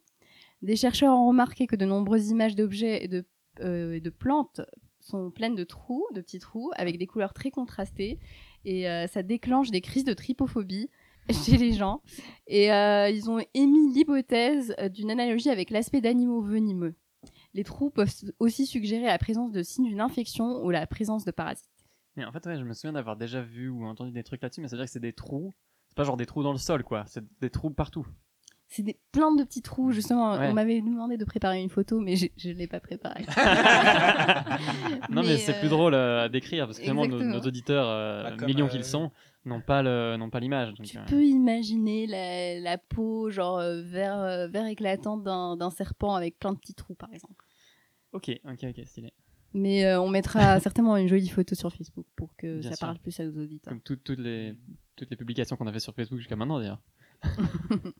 Des 0.61 0.75
chercheurs 0.75 1.13
ont 1.13 1.27
remarqué 1.27 1.65
que 1.65 1.77
de 1.77 1.85
nombreuses 1.85 2.29
images 2.29 2.55
d'objets 2.55 3.03
et 3.05 3.07
de, 3.07 3.25
euh, 3.61 3.93
et 3.93 4.01
de 4.01 4.09
plantes 4.09 4.61
sont 4.99 5.31
pleines 5.31 5.55
de 5.55 5.63
trous, 5.63 6.05
de 6.13 6.19
petits 6.19 6.39
trous, 6.39 6.71
avec 6.75 6.97
des 6.97 7.07
couleurs 7.07 7.33
très 7.33 7.51
contrastées. 7.51 8.19
Et 8.65 8.89
euh, 8.89 9.07
ça 9.07 9.23
déclenche 9.23 9.71
des 9.71 9.79
crises 9.79 10.03
de 10.03 10.13
tripophobie 10.13 10.89
chez 11.45 11.57
les 11.57 11.73
gens. 11.73 12.01
Et 12.47 12.71
euh, 12.71 13.09
ils 13.09 13.29
ont 13.29 13.39
émis 13.53 13.93
l'hypothèse 13.93 14.73
euh, 14.79 14.89
d'une 14.89 15.11
analogie 15.11 15.49
avec 15.49 15.69
l'aspect 15.69 16.01
d'animaux 16.01 16.41
venimeux. 16.41 16.95
Les 17.53 17.63
trous 17.63 17.89
peuvent 17.89 18.13
aussi 18.39 18.65
suggérer 18.65 19.05
la 19.05 19.17
présence 19.17 19.51
de 19.51 19.63
signes 19.63 19.87
d'une 19.87 20.01
infection 20.01 20.63
ou 20.63 20.69
la 20.69 20.85
présence 20.87 21.25
de 21.25 21.31
parasites. 21.31 21.69
Mais 22.15 22.25
en 22.25 22.31
fait, 22.31 22.45
ouais, 22.45 22.57
je 22.57 22.63
me 22.63 22.73
souviens 22.73 22.93
d'avoir 22.93 23.15
déjà 23.15 23.41
vu 23.41 23.69
ou 23.69 23.85
entendu 23.85 24.11
des 24.11 24.23
trucs 24.23 24.41
là-dessus, 24.41 24.61
mais 24.61 24.67
c'est-à-dire 24.67 24.85
que 24.85 24.91
c'est 24.91 24.99
des 24.99 25.13
trous. 25.13 25.53
C'est 25.87 25.95
pas 25.95 26.03
genre 26.03 26.17
des 26.17 26.25
trous 26.25 26.43
dans 26.43 26.51
le 26.51 26.57
sol, 26.57 26.83
quoi. 26.83 27.03
C'est 27.07 27.23
des 27.39 27.49
trous 27.49 27.69
partout. 27.69 28.07
C'est 28.69 28.83
des, 28.83 28.99
plein 29.13 29.33
de 29.33 29.43
petits 29.43 29.61
trous, 29.61 29.91
justement. 29.91 30.33
Ouais. 30.33 30.49
On 30.49 30.53
m'avait 30.53 30.81
demandé 30.81 31.15
de 31.15 31.23
préparer 31.23 31.61
une 31.61 31.69
photo, 31.69 32.01
mais 32.01 32.15
je 32.15 32.49
ne 32.49 32.53
l'ai 32.53 32.67
pas 32.67 32.81
préparée. 32.81 33.25
non, 35.09 35.23
mais, 35.23 35.37
c'est 35.37 35.55
euh, 35.55 35.59
plus 35.59 35.69
drôle 35.69 35.95
à 35.95 36.27
décrire 36.27 36.65
parce 36.65 36.79
que 36.79 36.85
vraiment 36.85 37.07
nos, 37.07 37.39
auditeurs, 37.39 37.87
euh, 37.87 38.23
Bah, 38.23 38.35
comme, 38.37 38.47
millions 38.47 38.65
euh, 38.65 38.69
qu'ils 38.69 38.83
sont, 38.83 39.11
n'ont 39.47 39.61
pas 39.61 39.81
le- 39.81 40.15
n'ont 40.17 40.29
pas 40.29 40.39
l'image. 40.39 40.73
Tu 40.83 40.97
euh, 40.97 41.01
peux 41.07 41.23
imaginer 41.25 42.05
la, 42.07 42.59
la 42.59 42.77
peau, 42.77 43.29
genre 43.29 43.57
euh, 43.59 43.81
vert, 43.81 44.17
euh, 44.19 44.47
vert 44.47 44.65
éclatante 44.65 45.23
d'un 45.23 45.55
d'un 45.57 45.69
serpent 45.71 46.15
avec 46.15 46.37
plein 46.39 46.53
de 46.53 46.57
petits 46.59 46.73
trous, 46.75 46.95
par 46.95 47.13
exemple. 47.13 47.43
Ok, 48.13 48.29
ok, 48.45 48.65
ok, 48.69 48.85
stylé. 48.85 49.11
Mais 49.53 49.85
euh, 49.85 49.99
on 50.01 50.09
mettra 50.09 50.59
certainement 50.59 50.97
une 50.97 51.07
jolie 51.07 51.29
photo 51.29 51.55
sur 51.55 51.71
Facebook 51.73 52.05
pour 52.15 52.35
que 52.35 52.59
Bien 52.59 52.69
ça 52.71 52.75
sûr. 52.75 52.87
parle 52.87 52.99
plus 52.99 53.19
à 53.19 53.25
nos 53.25 53.41
auditeurs. 53.43 53.71
Comme 53.71 53.81
toutes- 53.81 54.03
toutes 54.03 54.19
les 54.19 54.55
toutes 54.95 55.09
les 55.09 55.15
publications 55.17 55.55
qu'on 55.55 55.67
a 55.67 55.73
fait 55.73 55.79
sur 55.79 55.93
Facebook 55.93 56.19
jusqu'à 56.19 56.35
maintenant 56.35 56.59
d'ailleurs. 56.59 56.81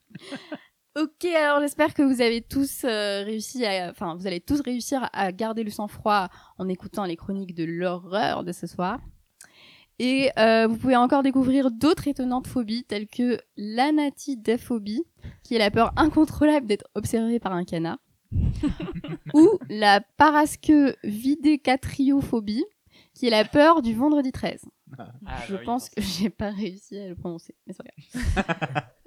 Ok, 1.00 1.26
alors 1.26 1.60
j'espère 1.62 1.94
que 1.94 2.02
vous 2.02 2.22
avez 2.22 2.42
tous 2.42 2.84
euh, 2.84 3.22
réussi 3.24 3.64
à, 3.66 3.92
enfin, 3.92 4.16
vous 4.16 4.26
allez 4.26 4.40
tous 4.40 4.62
réussir 4.62 5.08
à 5.14 5.32
garder 5.32 5.64
le 5.64 5.70
sang-froid 5.70 6.28
en 6.58 6.68
écoutant 6.68 7.06
les 7.06 7.16
chroniques 7.16 7.54
de 7.54 7.66
l'horreur 7.66 8.44
de 8.44 8.52
ce 8.52 8.66
soir. 8.66 9.00
Et 10.00 10.30
euh, 10.38 10.68
vous 10.68 10.78
pouvez 10.78 10.96
encore 10.96 11.24
découvrir 11.24 11.72
d'autres 11.72 12.08
étonnantes 12.08 12.46
phobies 12.48 12.84
telles 12.84 13.08
que 13.08 13.40
l'anatidephobie, 13.56 15.04
qui 15.44 15.56
est 15.56 15.60
la 15.60 15.72
peur 15.72 15.92
incontrôlable 15.96 16.68
d'être 16.68 16.86
observé 16.94 17.40
par 17.40 17.54
un 17.54 17.64
canard, 17.64 17.98
ou 19.34 19.58
la 19.70 20.02
parasquevidécatriophobie, 20.18 22.66
qui 23.16 23.26
est 23.26 23.32
la 23.32 23.46
peur 23.46 23.82
du 23.82 23.96
vendredi 23.96 24.32
13. 24.32 24.62
je 24.62 24.68
bah 24.96 25.12
oui, 25.50 25.56
pense 25.66 25.90
que 25.90 26.00
j'ai 26.02 26.30
pas 26.30 26.52
réussi 26.52 27.00
à 27.00 27.08
le 27.08 27.16
prononcer, 27.16 27.56
mais 27.66 27.74
c'est. 27.74 27.82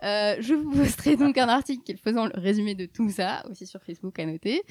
Euh, 0.02 0.36
je 0.40 0.54
vous 0.54 0.70
posterai 0.70 1.16
donc 1.16 1.36
un 1.36 1.50
article 1.50 1.94
faisant 1.98 2.24
le 2.24 2.32
résumé 2.34 2.74
de 2.74 2.86
tout 2.86 3.10
ça, 3.10 3.44
aussi 3.50 3.66
sur 3.66 3.82
Facebook 3.82 4.18
à 4.18 4.24
noter. 4.24 4.62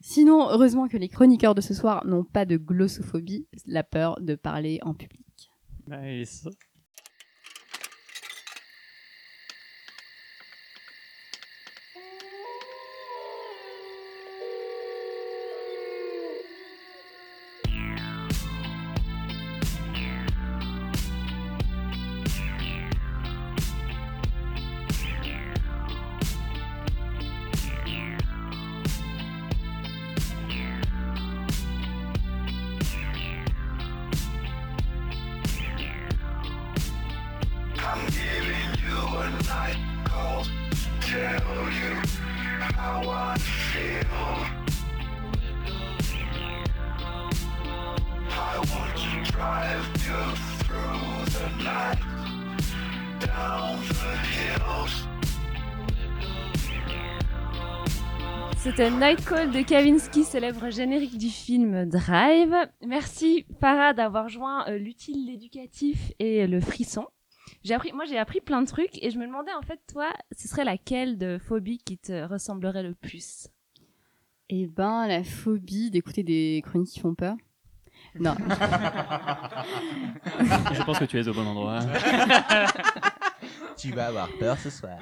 Sinon, 0.00 0.48
heureusement 0.48 0.88
que 0.88 0.96
les 0.96 1.10
chroniqueurs 1.10 1.54
de 1.54 1.60
ce 1.60 1.74
soir 1.74 2.06
n'ont 2.06 2.24
pas 2.24 2.46
de 2.46 2.56
glossophobie, 2.56 3.46
la 3.66 3.82
peur 3.82 4.18
de 4.22 4.34
parler 4.34 4.78
en 4.80 4.94
public. 4.94 5.27
Nice. 5.88 6.46
C'était 58.56 58.90
Night 58.90 59.24
Call 59.24 59.50
de 59.50 59.62
Kavinsky, 59.62 60.24
célèbre 60.24 60.68
générique 60.70 61.16
du 61.16 61.28
film 61.30 61.86
Drive. 61.86 62.54
Merci 62.86 63.46
Farah 63.60 63.94
d'avoir 63.94 64.28
joint 64.28 64.68
euh, 64.68 64.76
l'utile, 64.76 65.26
l'éducatif 65.26 66.12
et 66.18 66.46
le 66.46 66.60
frisson. 66.60 67.06
J'ai 67.64 67.74
appris, 67.74 67.92
moi 67.92 68.04
j'ai 68.04 68.18
appris 68.18 68.40
plein 68.40 68.60
de 68.60 68.66
trucs 68.66 69.02
et 69.02 69.10
je 69.10 69.18
me 69.18 69.26
demandais 69.26 69.54
en 69.54 69.62
fait 69.62 69.80
toi, 69.90 70.12
ce 70.32 70.48
serait 70.48 70.64
laquelle 70.64 71.18
de 71.18 71.38
phobie 71.38 71.78
qui 71.78 71.98
te 71.98 72.26
ressemblerait 72.26 72.82
le 72.82 72.94
plus? 72.94 73.48
Eh 74.50 74.66
ben, 74.66 75.06
la 75.06 75.24
phobie 75.24 75.90
d'écouter 75.90 76.22
des 76.22 76.60
chroniques 76.64 76.90
qui 76.90 77.00
font 77.00 77.14
peur. 77.14 77.36
Non. 78.18 78.34
Je 80.72 80.82
pense 80.84 80.98
que 80.98 81.04
tu 81.04 81.18
es 81.18 81.28
au 81.28 81.34
bon 81.34 81.46
endroit. 81.46 81.80
Tu 83.76 83.92
vas 83.92 84.08
avoir 84.08 84.28
peur 84.38 84.58
ce 84.58 84.70
soir. 84.70 84.98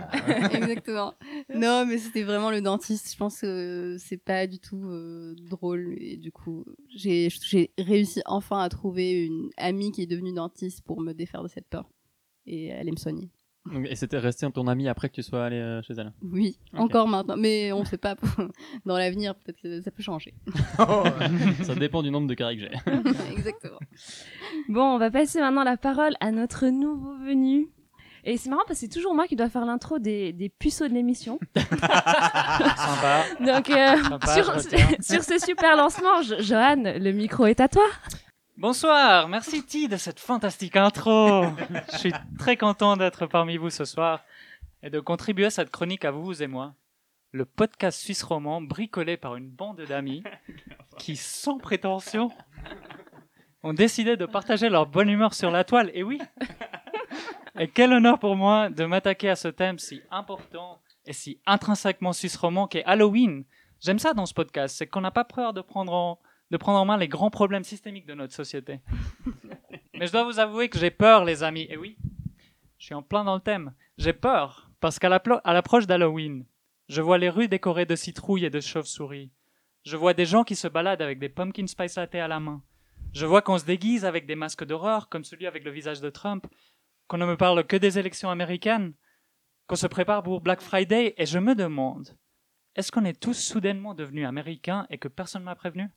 Exactement. 0.52 1.14
Non, 1.54 1.86
mais 1.86 1.96
c'était 1.96 2.24
vraiment 2.24 2.50
le 2.50 2.60
dentiste. 2.60 3.10
Je 3.10 3.16
pense 3.16 3.40
que 3.40 3.96
c'est 3.98 4.18
pas 4.18 4.46
du 4.46 4.58
tout 4.58 4.84
euh, 4.90 5.34
drôle. 5.38 5.96
Et 5.98 6.18
du 6.18 6.30
coup, 6.30 6.64
j'ai 6.94 7.30
j'ai 7.42 7.72
réussi 7.78 8.20
enfin 8.26 8.60
à 8.60 8.68
trouver 8.68 9.12
une 9.12 9.48
amie 9.56 9.92
qui 9.92 10.02
est 10.02 10.06
devenue 10.06 10.34
dentiste 10.34 10.82
pour 10.84 11.00
me 11.00 11.14
défaire 11.14 11.42
de 11.42 11.48
cette 11.48 11.68
peur. 11.68 11.88
Et 12.44 12.72
aller 12.72 12.90
me 12.90 12.96
soigner. 12.96 13.30
Et 13.88 13.96
c'était 13.96 14.18
resté 14.18 14.50
ton 14.52 14.66
ami 14.68 14.88
après 14.88 15.08
que 15.08 15.14
tu 15.14 15.22
sois 15.22 15.44
allé 15.46 15.56
euh, 15.56 15.82
chez 15.82 15.94
elle. 15.98 16.12
Oui, 16.22 16.58
encore 16.74 17.08
maintenant. 17.08 17.36
Mais 17.36 17.72
on 17.72 17.84
sait 17.84 17.98
pas. 17.98 18.14
Dans 18.86 18.96
l'avenir, 18.96 19.34
peut-être 19.34 19.60
que 19.60 19.80
ça 19.80 19.90
peut 19.90 20.02
changer. 20.02 20.34
Ça 21.62 21.74
dépend 21.74 22.02
du 22.02 22.10
nombre 22.10 22.28
de 22.28 22.34
carrés 22.34 22.56
que 22.56 22.62
j'ai. 22.62 22.72
Exactement. 23.32 23.78
Bon, 24.68 24.82
on 24.94 24.98
va 24.98 25.10
passer 25.10 25.40
maintenant 25.40 25.64
la 25.64 25.76
parole 25.76 26.14
à 26.20 26.30
notre 26.30 26.66
nouveau 26.66 27.16
venu. 27.18 27.68
Et 28.28 28.36
c'est 28.38 28.50
marrant 28.50 28.62
parce 28.66 28.80
que 28.80 28.86
c'est 28.86 28.92
toujours 28.92 29.14
moi 29.14 29.28
qui 29.28 29.36
dois 29.36 29.48
faire 29.48 29.64
l'intro 29.64 30.00
des, 30.00 30.32
des 30.32 30.48
puceaux 30.48 30.88
de 30.88 30.92
l'émission. 30.94 31.38
Sympa. 31.56 33.24
Donc, 33.40 33.70
euh, 33.70 34.02
Sympa, 34.02 34.26
sur 35.00 35.22
ce 35.22 35.38
super 35.38 35.76
lancement, 35.76 36.22
Jo- 36.22 36.40
Johan, 36.40 36.82
le 36.98 37.12
micro 37.12 37.46
est 37.46 37.60
à 37.60 37.68
toi. 37.68 37.84
Bonsoir, 38.58 39.28
merci 39.28 39.62
Ti 39.62 39.86
de 39.86 39.98
cette 39.98 40.18
fantastique 40.18 40.76
intro. 40.76 41.44
Je 41.92 41.98
suis 41.98 42.12
très 42.38 42.56
content 42.56 42.96
d'être 42.96 43.26
parmi 43.26 43.58
vous 43.58 43.68
ce 43.68 43.84
soir 43.84 44.24
et 44.82 44.88
de 44.88 44.98
contribuer 44.98 45.44
à 45.44 45.50
cette 45.50 45.68
chronique 45.68 46.06
à 46.06 46.10
vous 46.10 46.42
et 46.42 46.46
moi. 46.46 46.74
Le 47.32 47.44
podcast 47.44 48.00
suisse 48.00 48.22
roman 48.22 48.62
bricolé 48.62 49.18
par 49.18 49.36
une 49.36 49.50
bande 49.50 49.82
d'amis 49.82 50.22
qui, 50.98 51.16
sans 51.16 51.58
prétention, 51.58 52.30
ont 53.62 53.74
décidé 53.74 54.16
de 54.16 54.24
partager 54.24 54.70
leur 54.70 54.86
bonne 54.86 55.10
humeur 55.10 55.34
sur 55.34 55.50
la 55.50 55.62
toile. 55.62 55.90
Et 55.92 56.02
oui, 56.02 56.18
et 57.58 57.68
quel 57.68 57.92
honneur 57.92 58.18
pour 58.18 58.36
moi 58.36 58.70
de 58.70 58.86
m'attaquer 58.86 59.28
à 59.28 59.36
ce 59.36 59.48
thème 59.48 59.78
si 59.78 60.00
important 60.10 60.80
et 61.04 61.12
si 61.12 61.42
intrinsèquement 61.44 62.14
suisse 62.14 62.36
roman 62.36 62.68
qu'est 62.68 62.84
Halloween. 62.84 63.44
J'aime 63.80 63.98
ça 63.98 64.14
dans 64.14 64.24
ce 64.24 64.32
podcast, 64.32 64.76
c'est 64.78 64.86
qu'on 64.86 65.02
n'a 65.02 65.10
pas 65.10 65.24
peur 65.24 65.52
de 65.52 65.60
prendre 65.60 65.92
en, 65.92 66.18
de 66.50 66.56
prendre 66.56 66.78
en 66.78 66.84
main 66.84 66.96
les 66.96 67.08
grands 67.08 67.30
problèmes 67.30 67.64
systémiques 67.64 68.06
de 68.06 68.14
notre 68.14 68.34
société. 68.34 68.80
Mais 69.94 70.06
je 70.06 70.12
dois 70.12 70.24
vous 70.24 70.38
avouer 70.38 70.68
que 70.68 70.78
j'ai 70.78 70.90
peur, 70.90 71.24
les 71.24 71.42
amis. 71.42 71.66
Et 71.70 71.76
oui, 71.76 71.96
je 72.78 72.86
suis 72.86 72.94
en 72.94 73.02
plein 73.02 73.24
dans 73.24 73.34
le 73.34 73.40
thème. 73.40 73.72
J'ai 73.98 74.12
peur 74.12 74.70
parce 74.80 74.98
qu'à 74.98 75.08
l'approche 75.08 75.86
d'Halloween, 75.86 76.44
je 76.88 77.02
vois 77.02 77.18
les 77.18 77.30
rues 77.30 77.48
décorées 77.48 77.86
de 77.86 77.96
citrouilles 77.96 78.44
et 78.44 78.50
de 78.50 78.60
chauves-souris. 78.60 79.30
Je 79.84 79.96
vois 79.96 80.14
des 80.14 80.26
gens 80.26 80.44
qui 80.44 80.56
se 80.56 80.68
baladent 80.68 81.02
avec 81.02 81.18
des 81.18 81.28
pumpkin 81.28 81.66
spice 81.66 81.96
latte 81.96 82.14
à 82.14 82.28
la 82.28 82.40
main. 82.40 82.62
Je 83.12 83.24
vois 83.24 83.40
qu'on 83.40 83.58
se 83.58 83.64
déguise 83.64 84.04
avec 84.04 84.26
des 84.26 84.34
masques 84.34 84.64
d'horreur, 84.64 85.08
comme 85.08 85.24
celui 85.24 85.46
avec 85.46 85.64
le 85.64 85.70
visage 85.70 86.00
de 86.00 86.10
Trump, 86.10 86.46
qu'on 87.08 87.18
ne 87.18 87.26
me 87.26 87.36
parle 87.36 87.64
que 87.64 87.76
des 87.76 87.98
élections 87.98 88.30
américaines, 88.30 88.92
qu'on 89.66 89.76
se 89.76 89.86
prépare 89.86 90.22
pour 90.22 90.40
Black 90.40 90.60
Friday, 90.60 91.14
et 91.16 91.24
je 91.24 91.38
me 91.38 91.54
demande, 91.54 92.16
est-ce 92.74 92.92
qu'on 92.92 93.04
est 93.04 93.18
tous 93.18 93.34
soudainement 93.34 93.94
devenus 93.94 94.26
américains 94.26 94.86
et 94.90 94.98
que 94.98 95.08
personne 95.08 95.44
m'a 95.44 95.54
prévenu? 95.54 95.88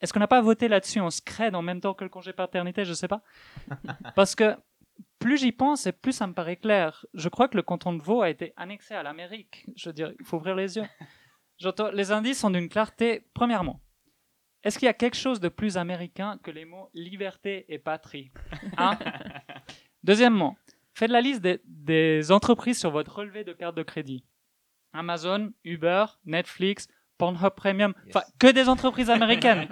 Est-ce 0.00 0.12
qu'on 0.12 0.20
n'a 0.20 0.26
pas 0.28 0.40
voté 0.40 0.68
là-dessus? 0.68 1.00
En 1.00 1.10
scred 1.10 1.54
en 1.54 1.62
même 1.62 1.80
temps 1.80 1.94
que 1.94 2.04
le 2.04 2.10
congé 2.10 2.32
paternité 2.32 2.84
Je 2.84 2.92
sais 2.92 3.08
pas. 3.08 3.22
Parce 4.16 4.34
que 4.34 4.56
plus 5.18 5.38
j'y 5.38 5.52
pense 5.52 5.86
et 5.86 5.92
plus 5.92 6.12
ça 6.12 6.26
me 6.26 6.34
paraît 6.34 6.56
clair. 6.56 7.06
Je 7.14 7.28
crois 7.28 7.48
que 7.48 7.56
le 7.56 7.62
canton 7.62 7.92
de 7.92 8.02
Vaud 8.02 8.22
a 8.22 8.30
été 8.30 8.52
annexé 8.56 8.94
à 8.94 9.02
l'Amérique. 9.02 9.66
Je 9.76 9.88
veux 9.88 9.92
dire, 9.92 10.12
il 10.18 10.24
faut 10.24 10.36
ouvrir 10.38 10.56
les 10.56 10.76
yeux. 10.76 10.84
Les 11.92 12.10
indices 12.10 12.40
sont 12.40 12.50
d'une 12.50 12.68
clarté. 12.68 13.24
Premièrement, 13.34 13.80
est-ce 14.64 14.80
qu'il 14.80 14.86
y 14.86 14.88
a 14.88 14.94
quelque 14.94 15.16
chose 15.16 15.38
de 15.38 15.48
plus 15.48 15.76
américain 15.76 16.40
que 16.42 16.50
les 16.50 16.64
mots 16.64 16.90
liberté 16.92 17.66
et 17.68 17.78
patrie 17.78 18.32
Hein 18.76 18.98
Deuxièmement, 20.02 20.56
faites 20.92 21.10
la 21.12 21.20
liste 21.20 21.40
des, 21.40 21.60
des 21.64 22.32
entreprises 22.32 22.80
sur 22.80 22.90
votre 22.90 23.14
relevé 23.14 23.44
de 23.44 23.52
carte 23.52 23.76
de 23.76 23.84
crédit. 23.84 24.24
Amazon, 24.92 25.52
Uber, 25.62 26.06
Netflix, 26.24 26.88
Pornhub 27.22 27.54
Premium, 27.54 27.94
enfin 28.08 28.24
que 28.40 28.48
des 28.50 28.68
entreprises 28.68 29.08
américaines. 29.18 29.68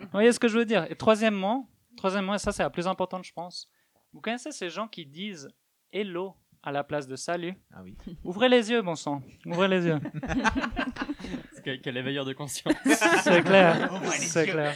Vous 0.00 0.08
voyez 0.10 0.32
ce 0.32 0.40
que 0.40 0.48
je 0.48 0.56
veux 0.56 0.64
dire? 0.64 0.90
Et 0.90 0.96
troisièmement, 0.96 1.68
troisièmement, 1.98 2.34
et 2.34 2.38
ça 2.38 2.50
c'est 2.50 2.62
la 2.62 2.70
plus 2.70 2.86
importante 2.86 3.24
je 3.24 3.32
pense, 3.34 3.68
vous 4.14 4.22
connaissez 4.22 4.52
ces 4.52 4.70
gens 4.70 4.88
qui 4.88 5.04
disent 5.04 5.50
hello 5.92 6.34
à 6.62 6.72
la 6.72 6.82
place 6.82 7.06
de 7.06 7.14
salut 7.14 7.56
Ah 7.74 7.82
oui. 7.82 7.94
Ouvrez 8.24 8.48
les 8.48 8.70
yeux, 8.70 8.80
bon 8.80 8.94
sang. 8.94 9.20
Ouvrez 9.44 9.68
les 9.68 9.84
yeux. 9.84 10.00
Quel, 11.62 11.80
quel 11.80 11.96
éveilleur 11.96 12.26
de 12.26 12.34
conscience. 12.34 12.74
C'est 13.22 13.42
clair. 13.42 13.90
C'est 14.10 14.46
clair. 14.46 14.74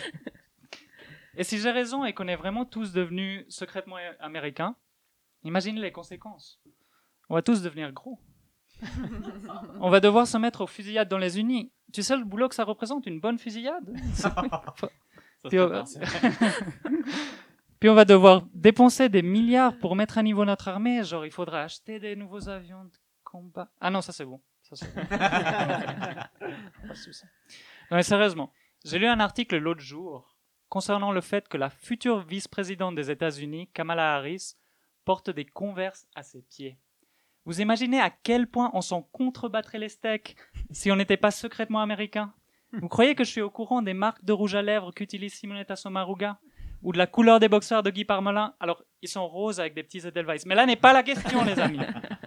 Et 1.37 1.45
si 1.45 1.59
j'ai 1.59 1.71
raison 1.71 2.05
et 2.07 2.15
qu'on 2.15 2.29
est 2.29 2.37
vraiment 2.37 2.65
tous 2.65 2.93
devenus 2.93 3.45
secrètement 3.51 3.97
américains, 4.21 4.75
imaginez 5.45 5.81
les 5.83 5.93
conséquences. 5.93 6.59
On 7.29 7.35
va 7.35 7.43
tous 7.43 7.63
devenir 7.63 7.93
gros. 7.93 8.19
On 9.81 9.91
va 9.91 10.01
devoir 10.01 10.27
se 10.27 10.37
mettre 10.39 10.63
aux 10.63 10.67
fusillades 10.67 11.09
dans 11.09 11.19
les 11.19 11.39
unis. 11.39 11.73
Tu 11.93 12.03
sais 12.03 12.17
le 12.17 12.25
boulot 12.25 12.49
que 12.49 12.55
ça 12.55 12.65
représente, 12.65 13.07
une 13.07 13.21
bonne 13.21 13.39
fusillade? 13.39 13.93
Puis 15.49 15.59
on... 15.59 15.71
partie. 15.71 15.99
Puis 17.81 17.89
on 17.89 17.95
va 17.95 18.05
devoir 18.05 18.43
dépenser 18.53 19.09
des 19.09 19.23
milliards 19.23 19.77
pour 19.79 19.95
mettre 19.95 20.19
à 20.19 20.23
niveau 20.23 20.45
notre 20.45 20.69
armée. 20.69 21.05
Genre, 21.05 21.25
il 21.25 21.31
faudra 21.31 21.63
acheter 21.63 22.01
des 22.01 22.17
nouveaux 22.17 22.49
avions 22.49 22.85
de 22.85 22.91
combat. 23.23 23.71
Ah 23.81 23.91
non, 23.91 24.01
ça 24.01 24.13
c'est 24.13 24.25
bon. 24.25 24.41
Ça, 24.63 24.87
bon. 24.95 25.03
Non, 27.91 27.97
mais 27.97 28.03
sérieusement, 28.03 28.53
j'ai 28.85 28.99
lu 28.99 29.07
un 29.07 29.21
article 29.21 29.57
l'autre 29.57 29.81
jour 29.81 30.37
concernant 30.69 31.11
le 31.13 31.23
fait 31.23 31.49
que 31.49 31.57
la 31.57 31.71
future 31.71 32.21
vice-présidente 32.21 32.95
des 32.95 33.11
États-Unis, 33.11 33.69
Kamala 33.73 34.17
Harris, 34.17 34.57
porte 35.07 35.31
des 35.31 35.47
converses 35.47 36.07
à 36.15 36.23
ses 36.23 36.43
pieds. 36.43 36.79
Vous 37.49 37.63
imaginez 37.63 37.99
à 37.99 38.11
quel 38.11 38.47
point 38.47 38.71
on 38.75 38.83
s'en 38.83 39.01
contrebattrait 39.01 39.79
les 39.79 39.89
steaks 39.89 40.37
si 40.71 40.93
on 40.93 40.97
n'était 40.97 41.17
pas 41.17 41.31
secrètement 41.31 41.81
américain? 41.81 42.35
Vous 42.75 42.89
croyez 42.89 43.15
que 43.15 43.25
je 43.25 43.31
suis 43.31 43.41
au 43.41 43.49
courant 43.49 43.81
des 43.81 43.95
marques 43.95 44.23
de 44.23 44.35
rouge 44.35 44.55
à 44.55 44.61
lèvres 44.61 44.93
qu'utilise 44.93 45.33
Simonetta 45.33 45.75
Sommaruga? 45.75 46.39
Ou 46.83 46.93
de 46.93 46.99
la 46.99 47.07
couleur 47.07 47.41
des 47.41 47.49
boxeurs 47.49 47.83
de 47.83 47.89
Guy 47.89 48.05
Parmelin? 48.05 48.53
Alors, 48.61 48.85
ils 49.01 49.09
sont 49.09 49.27
roses 49.27 49.61
avec 49.61 49.73
des 49.73 49.83
petits 49.83 50.07
Edelweiss. 50.07 50.45
Mais 50.45 50.55
là 50.55 50.67
n'est 50.67 50.77
pas 50.77 50.93
la 50.93 51.03
question, 51.03 51.43
les 51.43 51.59
amis. 51.59 51.81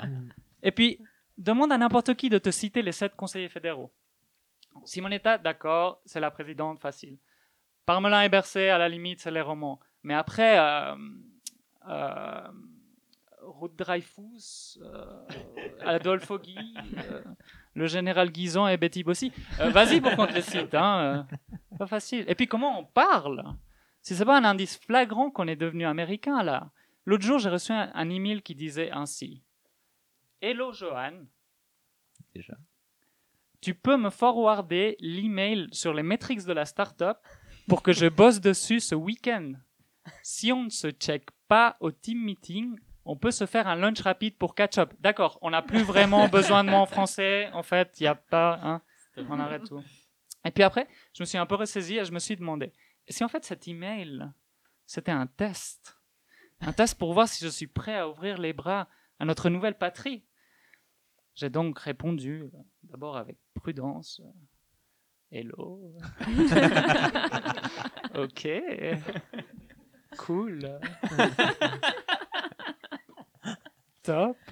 Et 0.63 0.71
puis, 0.71 0.99
demande 1.37 1.71
à 1.71 1.77
n'importe 1.77 2.15
qui 2.15 2.29
de 2.29 2.39
te 2.39 2.49
citer 2.49 2.81
les 2.81 2.91
sept 2.91 3.15
conseillers 3.15 3.47
fédéraux. 3.47 3.91
Simonetta, 4.85 5.37
d'accord, 5.37 6.01
c'est 6.03 6.19
la 6.19 6.31
présidente, 6.31 6.79
facile. 6.79 7.19
Parmelin 7.85 8.23
et 8.23 8.29
Berset, 8.29 8.69
à 8.69 8.79
la 8.79 8.89
limite, 8.89 9.19
c'est 9.19 9.29
les 9.29 9.41
romans. 9.41 9.79
Mais 10.01 10.15
après, 10.15 10.57
euh, 10.57 10.95
euh, 11.89 12.47
Ruth 13.62 13.75
Dreyfus, 13.77 14.80
euh, 14.82 15.22
Adolphe 15.86 16.32
Guy, 16.41 16.58
euh, 17.12 17.22
le 17.75 17.86
général 17.86 18.32
Guison 18.32 18.68
et 18.68 18.75
Betty 18.77 19.03
Bossy. 19.03 19.32
Euh, 19.60 19.70
Vas-y 19.70 20.01
pour 20.01 20.15
qu'on 20.15 20.25
te 20.25 20.34
les 20.34 20.41
cite. 20.41 20.74
Hein, 20.74 21.27
pas 21.77 21.86
facile. 21.88 22.25
Et 22.27 22.34
puis 22.36 22.48
comment 22.48 22.80
on 22.80 22.86
parle? 22.86 23.44
Si 24.01 24.15
c'est 24.15 24.25
pas 24.25 24.38
un 24.38 24.44
indice 24.46 24.77
flagrant 24.80 25.30
qu'on 25.30 25.48
est 25.48 25.56
devenu 25.56 25.86
américain 25.86 26.41
là. 26.44 26.72
L'autre 27.06 27.24
jour, 27.24 27.38
j'ai 27.39 27.50
reçu 27.50 27.72
un, 27.72 27.91
un 27.94 28.10
email 28.10 28.41
qui 28.41 28.56
disait 28.56 28.89
ainsi. 28.91 29.44
Hello 30.41 30.72
Johan, 30.74 31.25
Déjà. 32.34 32.56
tu 33.62 33.75
peux 33.75 33.98
me 33.98 34.10
forwarder 34.10 34.96
l'email 35.00 35.68
sur 35.72 35.94
les 35.94 36.01
métriques 36.03 36.46
de 36.46 36.53
la 36.53 36.65
startup 36.65 37.18
pour 37.68 37.84
que 37.84 37.91
je 37.94 38.08
bosse 38.08 38.41
dessus 38.41 38.80
ce 38.80 38.96
week-end. 38.96 39.53
Si 40.24 40.51
on 40.51 40.63
ne 40.63 40.70
se 40.70 40.89
check 40.89 41.27
pas 41.48 41.77
au 41.80 41.91
team 41.91 42.24
meeting, 42.24 42.75
on 43.05 43.15
peut 43.15 43.31
se 43.31 43.46
faire 43.46 43.67
un 43.67 43.75
lunch 43.75 44.01
rapide 44.01 44.38
pour 44.38 44.53
catch 44.55 44.77
up. 44.77 44.93
D'accord, 45.00 45.38
on 45.41 45.50
n'a 45.50 45.62
plus 45.62 45.81
vraiment 45.84 46.27
besoin 46.39 46.63
de 46.63 46.70
moi 46.70 46.79
en 46.79 46.86
français. 46.86 47.50
En 47.53 47.63
fait, 47.63 48.00
il 48.00 48.03
n'y 48.03 48.08
a 48.08 48.15
pas. 48.15 48.60
Hein, 48.63 48.81
on 49.29 49.39
arrête 49.39 49.63
tout. 49.65 49.84
Et 50.46 50.51
puis 50.51 50.63
après, 50.63 50.88
je 51.13 51.22
me 51.22 51.25
suis 51.25 51.38
un 51.38 51.46
peu 51.46 51.55
ressaisi 51.55 51.98
et 51.98 52.05
je 52.05 52.12
me 52.12 52.20
suis 52.20 52.36
demandé 52.36 52.72
si 53.08 53.24
en 53.24 53.27
fait 53.27 53.43
cet 53.43 53.67
email, 53.67 54.29
c'était 54.86 55.12
un 55.12 55.27
test 55.27 55.98
Un 56.62 56.74
test 56.74 56.98
pour 56.98 57.13
voir 57.13 57.27
si 57.27 57.43
je 57.43 57.50
suis 57.50 57.67
prêt 57.67 57.98
à 57.98 58.08
ouvrir 58.08 58.38
les 58.38 58.53
bras 58.53 58.88
à 59.20 59.25
notre 59.25 59.50
nouvelle 59.50 59.77
patrie 59.77 60.24
J'ai 61.36 61.50
donc 61.50 61.77
répondu, 61.79 62.43
euh, 62.43 62.58
d'abord 62.84 63.17
avec 63.17 63.38
prudence. 63.55 64.22
euh, 64.24 64.29
Hello. 65.31 65.96
ok. 68.15 68.47
Cool. 70.17 70.80
Top. 74.03 74.37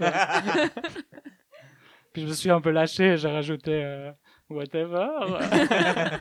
Puis 2.13 2.23
je 2.23 2.27
me 2.27 2.33
suis 2.33 2.49
un 2.49 2.61
peu 2.61 2.71
lâché, 2.71 3.17
j'ai 3.17 3.29
rajouté 3.29 3.83
euh, 3.83 4.11
whatever. 4.49 5.09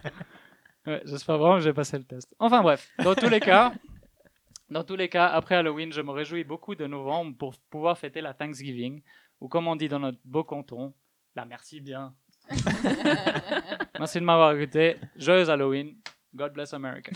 Ouais, 0.87 1.03
J'espère 1.05 1.37
vraiment 1.37 1.57
que 1.57 1.65
j'ai 1.65 1.75
passé 1.75 1.99
le 1.99 2.05
test. 2.05 2.35
Enfin 2.39 2.63
bref, 2.63 2.89
dans 3.05 3.15
tous 3.15 3.29
les 3.29 3.41
cas, 3.41 3.75
dans 4.71 4.85
tous 4.85 4.97
les 4.97 5.11
cas, 5.11 5.27
après 5.27 5.57
Halloween, 5.57 5.93
je 5.93 6.01
me 6.01 6.13
réjouis 6.13 6.45
beaucoup 6.45 6.75
de 6.75 6.87
novembre 6.87 7.37
pour 7.37 7.55
pouvoir 7.69 7.99
fêter 7.99 8.23
la 8.23 8.33
Thanksgiving, 8.33 9.03
ou 9.39 9.49
comme 9.49 9.69
on 9.69 9.77
dit 9.77 9.89
dans 9.89 9.99
notre 9.99 10.19
beau 10.25 10.45
canton, 10.45 10.95
la 11.37 11.45
merci 11.45 11.83
bien. 11.83 12.15
Merci 13.99 14.21
de 14.21 14.25
m'avoir 14.25 14.53
écouté. 14.57 14.97
Joyeux 15.17 15.51
Halloween. 15.51 15.97
God 16.35 16.55
bless 16.55 16.73
America. 16.73 17.13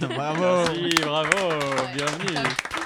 Bravo. 0.00 0.40
Merci, 0.40 0.94
bravo, 1.02 1.48
bienvenue. 1.94 2.79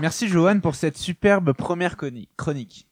Merci 0.00 0.28
Johan 0.28 0.60
pour 0.60 0.74
cette 0.74 0.96
superbe 0.96 1.52
première 1.52 1.96
chronique. 1.96 2.30
Chronique. 2.36 2.86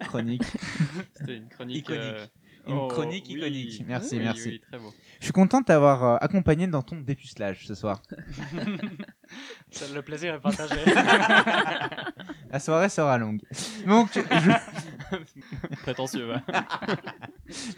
Chronique. 0.00 0.42
C'était 1.14 1.36
une 1.36 1.48
chronique. 1.48 1.76
Iconique. 1.88 2.00
euh, 2.02 2.26
Une 2.66 2.74
oh, 2.74 2.88
chronique 2.88 3.24
oui. 3.28 3.34
iconique. 3.36 3.84
Merci, 3.86 4.16
Oui, 4.16 4.22
merci. 4.24 4.48
oui, 4.48 4.60
très 4.60 4.78
beau. 4.78 4.92
Je 5.20 5.24
suis 5.24 5.32
content 5.32 5.60
de 5.60 5.66
t'avoir 5.66 6.04
euh, 6.04 6.16
accompagné 6.20 6.66
dans 6.66 6.82
ton 6.82 7.00
dépucelage 7.00 7.66
ce 7.66 7.74
soir. 7.74 8.02
Ça, 9.70 9.86
Le 9.94 10.02
plaisir 10.02 10.34
est 10.34 10.40
partagé. 10.40 10.74
La 12.50 12.58
soirée 12.58 12.88
sera 12.88 13.16
longue. 13.18 13.40
Donc, 13.86 14.10
je, 14.14 15.76
Prétentieux, 15.82 16.30
ouais. 16.30 16.40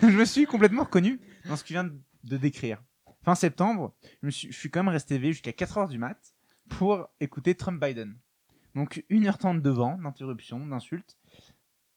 je 0.01 0.07
me 0.07 0.25
suis 0.25 0.47
complètement 0.47 0.85
reconnu 0.85 1.21
dans 1.47 1.57
ce 1.57 1.62
que 1.62 1.68
tu 1.68 1.75
viens 1.75 1.85
de- 1.85 2.01
de 2.25 2.37
décrire. 2.37 2.83
Fin 3.25 3.35
septembre, 3.35 3.94
je, 4.23 4.27
me 4.27 4.31
suis, 4.31 4.51
je 4.53 4.59
suis 4.59 4.71
quand 4.71 4.83
même 4.83 4.92
resté 4.92 5.14
éveillé 5.16 5.33
jusqu'à 5.33 5.51
4h 5.53 5.88
du 5.88 5.99
mat 5.99 6.18
pour 6.68 7.09
écouter 7.20 7.54
Trump-Biden. 7.54 8.16
Donc 8.74 9.04
1h30 9.11 9.61
de 9.62 9.70
vent, 9.70 9.98
d'interruption, 9.98 10.64
d'insultes. 10.66 11.16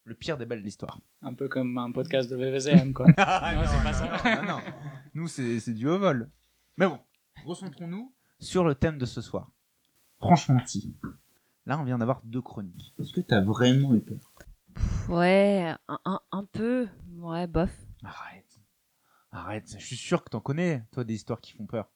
Le 0.04 0.16
pire 0.16 0.38
des 0.38 0.46
balles 0.48 0.60
de 0.62 0.66
l'histoire. 0.66 1.00
un 1.22 1.34
peu 1.36 1.48
comme 1.48 1.78
un 1.78 1.92
podcast 1.92 2.30
de 2.30 2.36
VVZM, 2.36 2.92
quoi. 2.94 3.06
Ah, 3.18 3.54
Non, 3.56 3.62
c'est 3.68 3.84
pas 3.84 3.94
ça. 3.94 4.36
non, 4.36 4.42
non, 4.42 4.56
non. 4.58 4.62
Nous, 5.14 5.28
c'est 5.28 5.60
c'est 5.60 5.74
du 5.74 5.88
haut 5.88 6.00
vol. 6.00 6.30
Mais 6.78 6.88
bon, 6.88 7.00
recentrons-nous 7.46 8.12
sur 8.40 8.64
le 8.64 8.74
thème 8.74 8.98
de 8.98 9.06
ce 9.06 9.22
soir. 9.22 9.52
Franchement, 10.20 10.60
Ti, 10.66 10.96
là, 11.68 11.80
on 11.80 11.84
vient 11.84 12.00
d'avoir 12.00 12.22
deux 12.24 12.42
chroniques. 12.42 12.96
Est-ce 13.00 13.14
que 13.14 13.22
t'as 13.22 13.42
vraiment 13.42 13.94
eu 13.94 14.02
peur? 14.02 14.32
Ouais, 15.10 15.74
un, 15.88 16.00
un, 16.06 16.20
un 16.32 16.46
peu. 16.46 16.88
Ouais, 17.18 17.46
bof. 17.48 17.72
Arrête. 18.04 18.60
Arrête, 19.32 19.76
je 19.80 19.86
suis 19.86 19.96
sûr 19.96 20.24
que 20.24 20.30
t'en 20.30 20.40
connais, 20.42 20.84
toi, 20.92 21.04
des 21.04 21.14
histoires 21.14 21.40
qui 21.42 21.54
font 21.54 21.66
peur. 21.68 21.90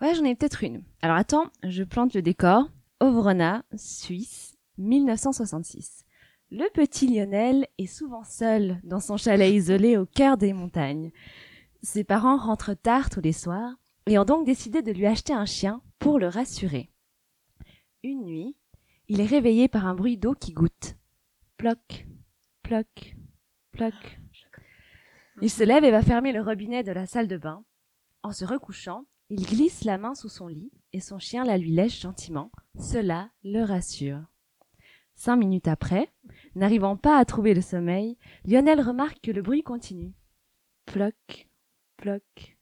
Ouais, 0.00 0.14
j'en 0.14 0.24
ai 0.24 0.36
peut-être 0.36 0.62
une. 0.62 0.84
Alors 1.02 1.16
attends, 1.16 1.50
je 1.64 1.82
plante 1.82 2.14
le 2.14 2.22
décor. 2.22 2.70
Ovrona, 3.00 3.64
Suisse, 3.74 4.56
1966. 4.78 6.04
Le 6.50 6.70
petit 6.72 7.06
Lionel 7.08 7.66
est 7.78 7.86
souvent 7.86 8.24
seul 8.24 8.80
dans 8.84 9.00
son 9.00 9.16
chalet 9.16 9.52
isolé 9.52 9.96
au 9.96 10.06
cœur 10.06 10.36
des 10.36 10.52
montagnes. 10.52 11.10
Ses 11.82 12.04
parents 12.04 12.36
rentrent 12.36 12.74
tard 12.74 13.10
tous 13.10 13.20
les 13.20 13.32
soirs 13.32 13.74
et 14.06 14.18
ont 14.18 14.24
donc 14.24 14.46
décidé 14.46 14.82
de 14.82 14.92
lui 14.92 15.06
acheter 15.06 15.32
un 15.32 15.46
chien 15.46 15.82
pour 15.98 16.18
le 16.18 16.28
rassurer. 16.28 16.90
Une 18.04 18.24
nuit, 18.24 18.56
il 19.08 19.20
est 19.20 19.26
réveillé 19.26 19.68
par 19.68 19.86
un 19.86 19.94
bruit 19.94 20.16
d'eau 20.16 20.34
qui 20.34 20.52
goutte. 20.52 20.96
Ploc, 21.56 22.06
ploc, 22.62 23.16
ploc. 23.72 24.20
Il 25.42 25.50
se 25.50 25.64
lève 25.64 25.84
et 25.84 25.90
va 25.90 26.02
fermer 26.02 26.32
le 26.32 26.40
robinet 26.40 26.82
de 26.84 26.92
la 26.92 27.06
salle 27.06 27.28
de 27.28 27.36
bain. 27.36 27.64
En 28.22 28.32
se 28.32 28.44
recouchant, 28.44 29.04
il 29.30 29.44
glisse 29.44 29.84
la 29.84 29.98
main 29.98 30.14
sous 30.14 30.28
son 30.28 30.48
lit 30.48 30.72
et 30.92 31.00
son 31.00 31.18
chien 31.18 31.44
la 31.44 31.58
lui 31.58 31.70
lèche 31.70 32.00
gentiment. 32.00 32.50
Cela 32.78 33.30
le 33.44 33.62
rassure. 33.62 34.22
Cinq 35.14 35.36
minutes 35.36 35.68
après, 35.68 36.12
n'arrivant 36.54 36.96
pas 36.96 37.18
à 37.18 37.24
trouver 37.24 37.52
le 37.52 37.60
sommeil, 37.60 38.16
Lionel 38.44 38.80
remarque 38.80 39.20
que 39.20 39.32
le 39.32 39.42
bruit 39.42 39.62
continue. 39.62 40.14
Ploc, 40.86 41.48
ploc. 41.96 42.56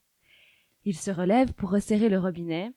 Il 0.83 0.97
se 0.97 1.11
relève 1.11 1.53
pour 1.53 1.69
resserrer 1.69 2.09
le 2.09 2.19
robinet 2.19 2.71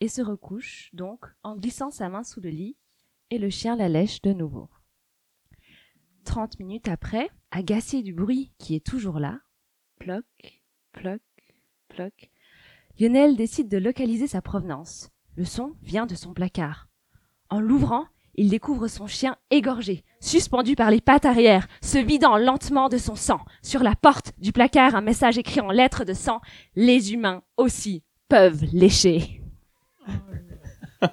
et 0.00 0.08
se 0.08 0.20
recouche 0.20 0.90
donc 0.92 1.26
en 1.42 1.56
glissant 1.56 1.90
sa 1.90 2.08
main 2.08 2.24
sous 2.24 2.40
le 2.40 2.50
lit 2.50 2.76
et 3.30 3.38
le 3.38 3.50
chien 3.50 3.76
la 3.76 3.88
lèche 3.88 4.20
de 4.22 4.32
nouveau. 4.32 4.68
Trente 6.24 6.58
minutes 6.58 6.88
après, 6.88 7.30
agacé 7.50 8.02
du 8.02 8.12
bruit 8.12 8.52
qui 8.58 8.74
est 8.74 8.84
toujours 8.84 9.18
là, 9.18 9.40
ploc, 9.98 10.24
ploc, 10.92 11.22
ploc, 11.88 12.31
Lionel 13.02 13.34
décide 13.36 13.68
de 13.68 13.78
localiser 13.78 14.28
sa 14.28 14.40
provenance. 14.40 15.10
Le 15.34 15.44
son 15.44 15.72
vient 15.82 16.06
de 16.06 16.14
son 16.14 16.32
placard. 16.34 16.86
En 17.50 17.58
l'ouvrant, 17.58 18.04
il 18.36 18.48
découvre 18.48 18.86
son 18.86 19.08
chien 19.08 19.36
égorgé, 19.50 20.04
suspendu 20.20 20.76
par 20.76 20.92
les 20.92 21.00
pattes 21.00 21.24
arrière, 21.24 21.66
se 21.82 21.98
vidant 21.98 22.36
lentement 22.38 22.88
de 22.88 22.98
son 22.98 23.16
sang. 23.16 23.40
Sur 23.60 23.82
la 23.82 23.96
porte 23.96 24.32
du 24.38 24.52
placard, 24.52 24.94
un 24.94 25.00
message 25.00 25.36
écrit 25.36 25.60
en 25.60 25.72
lettres 25.72 26.04
de 26.04 26.12
sang 26.12 26.40
Les 26.76 27.12
humains 27.12 27.42
aussi 27.56 28.04
peuvent 28.28 28.62
lécher. 28.72 29.42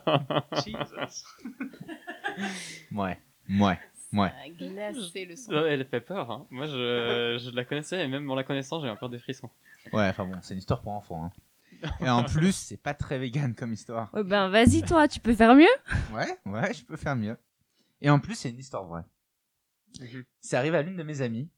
Ouais, 2.91 3.17
ouais, 3.49 3.80
ouais. 4.13 4.32
glacé 4.60 5.25
le 5.25 5.36
son. 5.36 5.52
Elle 5.65 5.86
fait 5.88 6.02
peur. 6.02 6.30
Hein. 6.30 6.45
Moi, 6.52 6.67
je, 6.67 7.39
je 7.43 7.49
la 7.56 7.65
connaissais 7.65 8.04
et 8.06 8.08
même 8.08 8.30
en 8.30 8.36
la 8.36 8.43
connaissant, 8.43 8.80
j'ai 8.80 8.89
encore 8.89 9.10
des 9.10 9.17
frissons. 9.17 9.49
Ouais, 9.91 10.08
enfin 10.10 10.25
bon, 10.25 10.38
c'est 10.43 10.54
une 10.54 10.60
histoire 10.60 10.82
pour 10.82 10.91
enfants. 10.91 11.25
hein. 11.25 11.32
Et 12.02 12.10
en 12.10 12.24
plus, 12.24 12.54
c'est 12.54 12.78
pas 12.78 12.94
très 12.94 13.20
vegan 13.20 13.56
comme 13.56 13.74
histoire. 13.74 14.12
Ben 14.13 14.50
vas-y 14.50 14.82
toi, 14.84 15.08
tu 15.08 15.20
peux 15.20 15.34
faire 15.36 15.56
mieux 15.56 15.65
Ouais, 16.13 16.38
ouais, 16.46 16.74
je 16.74 16.84
peux 16.84 16.98
faire 16.98 17.15
mieux. 17.15 17.38
Et 18.02 18.10
en 18.10 18.20
plus, 18.20 18.36
c'est 18.36 18.50
une 18.50 18.60
histoire 18.60 18.86
vraie. 18.86 19.06
C'est 20.39 20.56
arrivé 20.56 20.78
à 20.78 20.82
l'une 20.82 20.98
de 20.98 21.04
mes 21.04 21.22
amies 21.22 21.50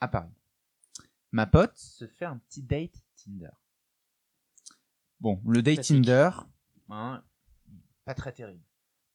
à 0.00 0.08
Paris. 0.08 0.32
Ma 1.32 1.46
pote 1.46 1.76
se 1.76 2.06
fait 2.06 2.24
un 2.24 2.38
petit 2.38 2.62
date 2.62 3.04
Tinder. 3.16 3.50
Bon, 5.20 5.40
le 5.46 5.62
date 5.62 5.74
Classique. 5.76 5.96
Tinder, 5.96 6.30
hein, 6.88 7.22
pas 8.04 8.14
très 8.14 8.32
terrible. 8.32 8.64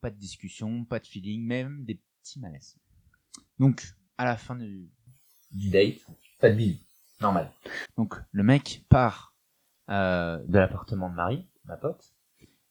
Pas 0.02 0.12
de 0.12 0.18
discussion, 0.18 0.86
pas 0.86 1.00
de 1.00 1.08
feeling, 1.08 1.44
même 1.46 1.84
des 1.84 2.00
petits 2.22 2.40
malaises. 2.40 2.78
Donc, 3.60 3.86
à 4.18 4.26
la 4.26 4.38
fin 4.38 4.56
du, 4.56 4.90
du 5.52 5.70
date, 5.70 6.06
pas 6.40 6.50
de 6.52 6.56
bisous. 6.56 6.80
Normal. 7.20 7.52
Donc, 7.98 8.16
le 8.32 8.44
mec 8.44 8.86
part 8.90 9.35
de 9.88 10.58
l'appartement 10.58 11.10
de 11.10 11.16
Marie, 11.16 11.50
ma 11.66 11.78
pote, 11.78 12.16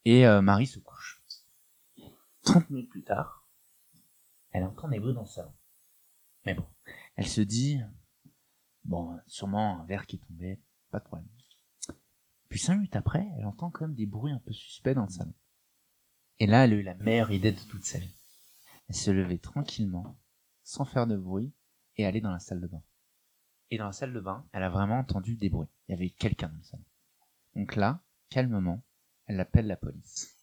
et 0.05 0.27
euh, 0.27 0.43
Marie 0.43 0.67
se 0.67 0.79
couche. 0.79 1.23
30 2.43 2.69
minutes 2.71 2.91
plus 2.91 3.05
tard, 3.05 3.47
elle 4.51 4.65
entend 4.65 4.89
des 4.89 5.01
bruits 5.01 5.15
dans 5.15 5.23
le 5.23 5.27
salon. 5.27 5.55
Mais 6.45 6.55
bon, 6.55 6.67
elle 7.17 7.27
se 7.27 7.41
dit, 7.41 7.81
bon, 8.85 9.19
sûrement 9.27 9.81
un 9.81 9.87
verre 9.87 10.07
qui 10.07 10.17
est 10.17 10.27
tombé, 10.27 10.61
pas 10.91 10.99
de 10.99 11.05
problème. 11.05 11.29
Puis 12.49 12.59
cinq 12.59 12.77
minutes 12.77 12.97
après, 12.97 13.27
elle 13.39 13.47
entend 13.47 13.71
quand 13.71 13.87
même 13.87 13.97
des 13.97 14.07
bruits 14.07 14.33
un 14.33 14.39
peu 14.39 14.53
suspects 14.53 14.95
dans 14.95 15.05
le 15.05 15.11
salon. 15.11 15.35
Et 16.39 16.47
là, 16.47 16.65
elle 16.65 16.75
a 16.75 16.77
eu 16.77 16.83
la 16.83 16.95
meilleure 16.95 17.31
idée 17.31 17.53
de 17.53 17.61
toute 17.61 17.85
sa 17.85 17.99
vie. 17.99 18.15
Elle 18.89 18.95
se 18.95 19.11
levait 19.11 19.39
tranquillement, 19.39 20.21
sans 20.63 20.85
faire 20.85 21.07
de 21.07 21.17
bruit, 21.17 21.55
et 21.97 22.05
aller 22.05 22.21
dans 22.21 22.31
la 22.31 22.41
salle 22.41 22.61
de 22.61 22.67
bain. 22.67 22.83
Et 23.71 23.79
dans 23.79 23.87
la 23.87 23.93
salle 23.93 24.13
de 24.13 24.21
bain, 24.21 24.47
elle 24.53 24.63
a 24.63 24.69
vraiment 24.69 24.99
entendu 24.99 25.37
des 25.37 25.49
bruits. 25.49 25.69
Il 25.89 25.93
y 25.93 25.95
avait 25.95 26.11
quelqu'un 26.11 26.49
dans 26.49 26.57
le 26.57 26.63
salon. 26.63 26.85
Donc 27.57 27.77
là, 27.77 28.03
calmement, 28.31 28.83
elle 29.27 29.41
appelle 29.41 29.67
la 29.67 29.77
police. 29.77 30.35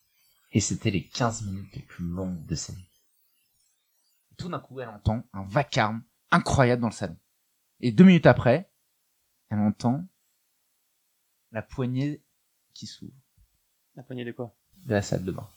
Et 0.51 0.59
c'était 0.59 0.91
les 0.91 1.07
15 1.07 1.43
minutes 1.43 1.75
les 1.75 1.81
plus 1.81 2.05
longues 2.05 2.45
de 2.45 2.55
sa 2.55 2.73
vie. 2.73 2.87
Tout 4.37 4.49
d'un 4.49 4.59
coup, 4.59 4.79
elle 4.79 4.89
entend 4.89 5.23
un 5.33 5.43
vacarme 5.43 6.03
incroyable 6.31 6.81
dans 6.81 6.89
le 6.89 6.93
salon. 6.93 7.17
Et 7.79 7.91
deux 7.91 8.03
minutes 8.03 8.25
après, 8.25 8.71
elle 9.49 9.59
entend 9.59 10.05
la 11.51 11.61
poignée 11.61 12.23
qui 12.73 12.87
s'ouvre 12.87 13.13
La 13.95 14.03
poignée 14.03 14.25
de 14.25 14.31
quoi? 14.31 14.55
De 14.85 14.93
la 14.93 15.01
salle 15.01 15.23
de 15.23 15.31
bain. 15.31 15.47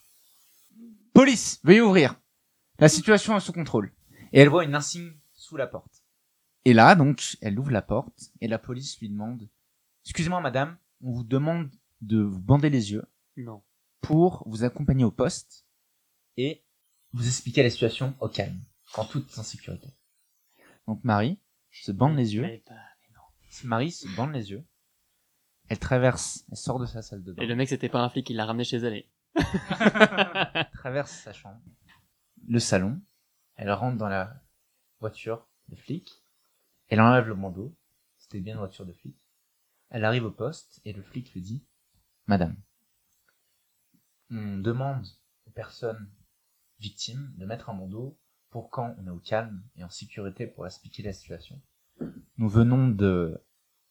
Police, 1.13 1.61
veuillez 1.63 1.81
ouvrir. 1.81 2.21
La 2.79 2.89
situation 2.89 3.37
est 3.37 3.41
sous 3.41 3.53
contrôle. 3.53 3.93
Et 4.33 4.41
elle 4.41 4.49
voit 4.49 4.65
une 4.65 4.75
insigne 4.75 5.13
sous 5.33 5.57
la 5.57 5.67
porte. 5.67 6.05
Et 6.65 6.73
là, 6.73 6.95
donc, 6.95 7.37
elle 7.41 7.59
ouvre 7.59 7.71
la 7.71 7.83
porte 7.83 8.33
et 8.41 8.49
la 8.49 8.59
police 8.59 8.99
lui 8.99 9.09
demande 9.09 9.49
Excusez-moi, 10.05 10.41
madame, 10.41 10.77
on 11.03 11.13
vous 11.13 11.25
demande 11.25 11.71
de 12.01 12.21
vous 12.21 12.41
bander 12.41 12.71
les 12.71 12.93
yeux 12.93 13.05
Non. 13.37 13.63
pour 14.01 14.43
vous 14.49 14.65
accompagner 14.65 15.05
au 15.05 15.11
poste 15.11 15.67
et 16.37 16.65
vous 17.13 17.27
expliquer 17.27 17.63
la 17.63 17.71
situation 17.71 18.15
au 18.21 18.29
calme, 18.29 18.61
en 18.97 19.05
toute 19.05 19.39
insécurité. 19.39 19.89
Donc 20.87 21.03
Marie 21.05 21.39
se 21.71 21.93
bande 21.93 22.17
les 22.17 22.35
yeux. 22.35 22.43
Mais 22.43 22.63
Marie 23.63 23.93
se 23.93 24.09
bande 24.17 24.33
les 24.33 24.51
yeux. 24.51 24.65
Elle 25.69 25.79
traverse, 25.79 26.45
elle 26.51 26.57
sort 26.59 26.79
de 26.79 26.87
sa 26.87 27.01
salle 27.03 27.23
de 27.23 27.33
bain. 27.33 27.43
Et 27.43 27.47
le 27.47 27.55
mec, 27.57 27.69
c'était 27.69 27.89
pas 27.89 28.03
un 28.03 28.11
flic, 28.11 28.29
il 28.31 28.37
l'a 28.37 28.45
ramené 28.45 28.65
chez 28.65 28.77
elle. 28.77 28.95
et- 28.95 29.11
traverse 30.75 31.11
sa 31.13 31.33
chambre, 31.33 31.61
le 32.47 32.59
salon, 32.59 33.01
elle 33.57 33.73
rentre 33.73 33.97
dans 33.97 34.09
la 34.09 34.43
voiture 35.01 35.47
de 35.69 35.77
flic, 35.77 36.23
elle 36.89 37.01
enlève 37.01 37.27
le 37.29 37.35
bandeau, 37.35 37.75
c'était 38.19 38.41
bien 38.41 38.55
une 38.55 38.59
voiture 38.61 38.85
de 38.87 38.93
flic, 38.93 39.17
elle 39.91 40.05
arrive 40.05 40.25
au 40.25 40.31
poste 40.31 40.81
et 40.85 40.93
le 40.93 41.03
flic 41.03 41.33
lui 41.35 41.43
dit 41.43 41.65
Madame, 42.27 42.57
on 44.31 44.59
demande 44.59 45.07
aux 45.47 45.51
personnes 45.51 46.11
victimes 46.79 47.33
de 47.37 47.47
mettre 47.47 47.71
un 47.71 47.75
bandeau 47.75 48.19
pour 48.51 48.71
quand 48.71 48.95
on 48.99 49.07
est 49.07 49.11
au 49.11 49.19
calme 49.19 49.63
et 49.77 49.85
en 49.85 49.91
sécurité 49.91 50.47
pour 50.47 50.67
expliquer 50.67 51.03
la 51.03 51.13
situation. 51.13 51.61
Nous 52.37 52.49
venons 52.49 52.89
de 52.89 53.41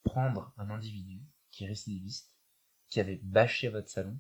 prendre 0.04 0.54
un 0.58 0.70
individu 0.70 1.22
qui 1.52 1.64
est 1.64 1.68
récidiviste, 1.68 2.34
qui 2.90 3.00
avait 3.00 3.20
bâché 3.24 3.70
votre 3.70 3.90
salon, 3.90 4.18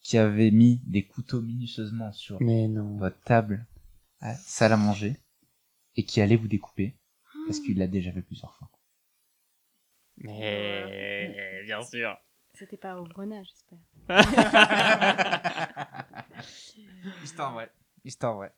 qui 0.00 0.18
avait 0.18 0.50
mis 0.50 0.82
des 0.86 1.06
couteaux 1.06 1.40
minutieusement 1.40 2.12
sur 2.12 2.38
votre 2.38 3.20
table 3.22 3.66
à 4.20 4.34
salle 4.34 4.72
à 4.72 4.76
manger 4.76 5.20
et 5.96 6.04
qui 6.04 6.20
allait 6.20 6.36
vous 6.36 6.48
découper 6.48 6.98
parce 7.46 7.60
qu'il 7.60 7.78
l'a 7.78 7.86
déjà 7.86 8.12
fait 8.12 8.22
plusieurs 8.22 8.54
fois. 8.56 8.70
Mais 10.18 11.62
bien 11.64 11.82
sûr. 11.82 12.16
C'était 12.54 12.76
pas 12.76 12.98
au 12.98 13.04
grenage, 13.04 13.46
j'espère. 13.48 13.78
Histoire 17.22 17.52
vraie. 17.52 17.70
Histoire 18.04 18.34
vraie. 18.34 18.52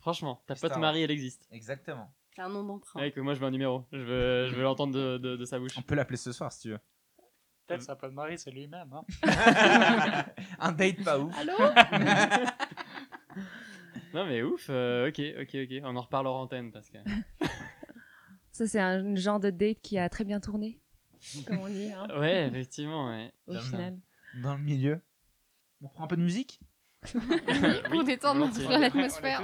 Franchement, 0.00 0.42
ta 0.46 0.54
Histoire 0.54 0.72
pote 0.72 0.80
Marie, 0.80 1.02
elle 1.02 1.10
existe. 1.10 1.46
Exactement. 1.50 2.10
C'est 2.34 2.42
un 2.42 2.48
nom 2.48 2.64
d'emprunt. 2.64 3.00
Ouais, 3.00 3.12
que 3.12 3.20
moi 3.20 3.34
je 3.34 3.40
veux 3.40 3.46
un 3.46 3.50
numéro. 3.50 3.84
Je 3.92 3.98
veux, 3.98 4.46
je 4.48 4.54
veux 4.54 4.62
l'entendre 4.62 4.94
de, 4.94 5.18
de, 5.18 5.36
de 5.36 5.44
sa 5.44 5.58
bouche. 5.58 5.76
On 5.78 5.82
peut 5.82 5.94
l'appeler 5.94 6.16
ce 6.16 6.32
soir 6.32 6.52
si 6.52 6.62
tu 6.62 6.70
veux. 6.70 6.78
Peut-être 7.66 7.82
ça 7.82 7.96
peut 7.96 8.08
Marie, 8.10 8.38
c'est 8.38 8.50
lui-même. 8.50 8.92
Hein. 8.92 9.04
Un 10.60 10.72
date 10.72 11.02
pas 11.02 11.18
ouf. 11.18 11.34
Allô 11.36 11.52
Non 14.14 14.24
mais 14.26 14.42
ouf, 14.42 14.66
euh, 14.70 15.08
ok, 15.08 15.20
ok, 15.42 15.54
ok. 15.64 15.80
On 15.84 15.96
en 15.96 16.00
reparle 16.00 16.26
hors 16.26 16.36
antenne 16.36 16.72
parce 16.72 16.88
que. 16.88 16.98
Ça, 18.52 18.66
c'est 18.66 18.80
un 18.80 19.14
genre 19.16 19.40
de 19.40 19.50
date 19.50 19.80
qui 19.82 19.98
a 19.98 20.08
très 20.08 20.24
bien 20.24 20.40
tourné, 20.40 20.80
comme 21.46 21.58
on 21.58 21.68
dit, 21.68 21.90
hein, 21.92 22.06
Ouais, 22.18 22.46
effectivement, 22.48 23.08
ouais. 23.10 23.32
au 23.46 23.54
Dans 23.54 23.60
le- 23.60 23.64
final. 23.66 23.98
Dans 24.42 24.54
le 24.54 24.62
milieu. 24.62 25.00
On 25.82 25.88
prend 25.88 26.04
un 26.04 26.06
peu 26.06 26.16
de 26.16 26.22
musique 26.22 26.60
Pour 27.90 28.04
détendre 28.04 28.48
l'atmosphère. 28.68 29.42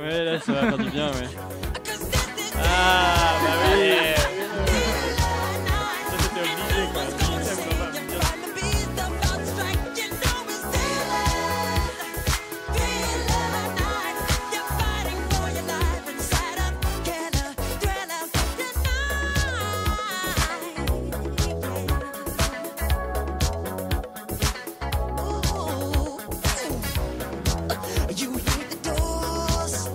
Ouais, 0.00 0.24
là 0.24 0.40
ça 0.40 0.52
va 0.52 0.60
faire 0.60 0.78
du 0.78 0.90
bien, 0.90 1.10
ouais. 1.12 1.28
Ah, 2.58 3.38
bah 3.42 3.76
oui 3.76 4.25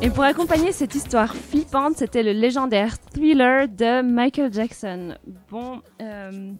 Et 0.03 0.09
pour 0.09 0.23
accompagner 0.23 0.71
cette 0.71 0.95
histoire 0.95 1.35
flippante, 1.35 1.95
c'était 1.95 2.23
le 2.23 2.31
légendaire 2.31 2.97
thriller 2.99 3.67
de 3.69 4.01
Michael 4.01 4.51
Jackson. 4.51 5.15
Bon, 5.47 5.83
euh, 6.01 6.53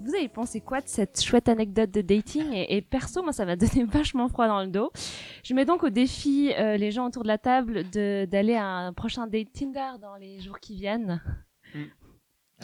vous 0.00 0.14
avez 0.14 0.28
pensé 0.30 0.62
quoi 0.62 0.80
de 0.80 0.88
cette 0.88 1.20
chouette 1.20 1.50
anecdote 1.50 1.90
de 1.90 2.00
dating 2.00 2.54
et, 2.54 2.76
et 2.76 2.80
perso, 2.80 3.22
moi, 3.22 3.32
ça 3.32 3.44
m'a 3.44 3.56
donné 3.56 3.84
vachement 3.84 4.28
froid 4.28 4.48
dans 4.48 4.62
le 4.62 4.68
dos. 4.68 4.90
Je 5.44 5.52
mets 5.52 5.66
donc 5.66 5.82
au 5.82 5.90
défi 5.90 6.54
euh, 6.54 6.78
les 6.78 6.90
gens 6.90 7.06
autour 7.06 7.22
de 7.22 7.28
la 7.28 7.36
table 7.36 7.84
d'aller 7.90 8.54
à 8.54 8.64
un 8.64 8.94
prochain 8.94 9.26
date 9.26 9.52
Tinder 9.52 9.98
dans 10.00 10.16
les 10.16 10.40
jours 10.40 10.58
qui 10.58 10.74
viennent. 10.76 11.20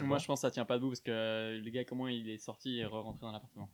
Moi 0.03 0.17
je 0.17 0.25
pense 0.25 0.41
que 0.41 0.47
ça 0.47 0.51
tient 0.51 0.65
pas 0.65 0.77
debout 0.77 0.89
parce 0.89 1.01
que 1.01 1.11
euh, 1.11 1.61
le 1.61 1.69
gars, 1.69 1.85
comment 1.85 2.07
il 2.07 2.27
est 2.29 2.39
sorti 2.39 2.79
et 2.79 2.85
re-rentré 2.85 3.21
dans 3.21 3.31
l'appartement? 3.31 3.69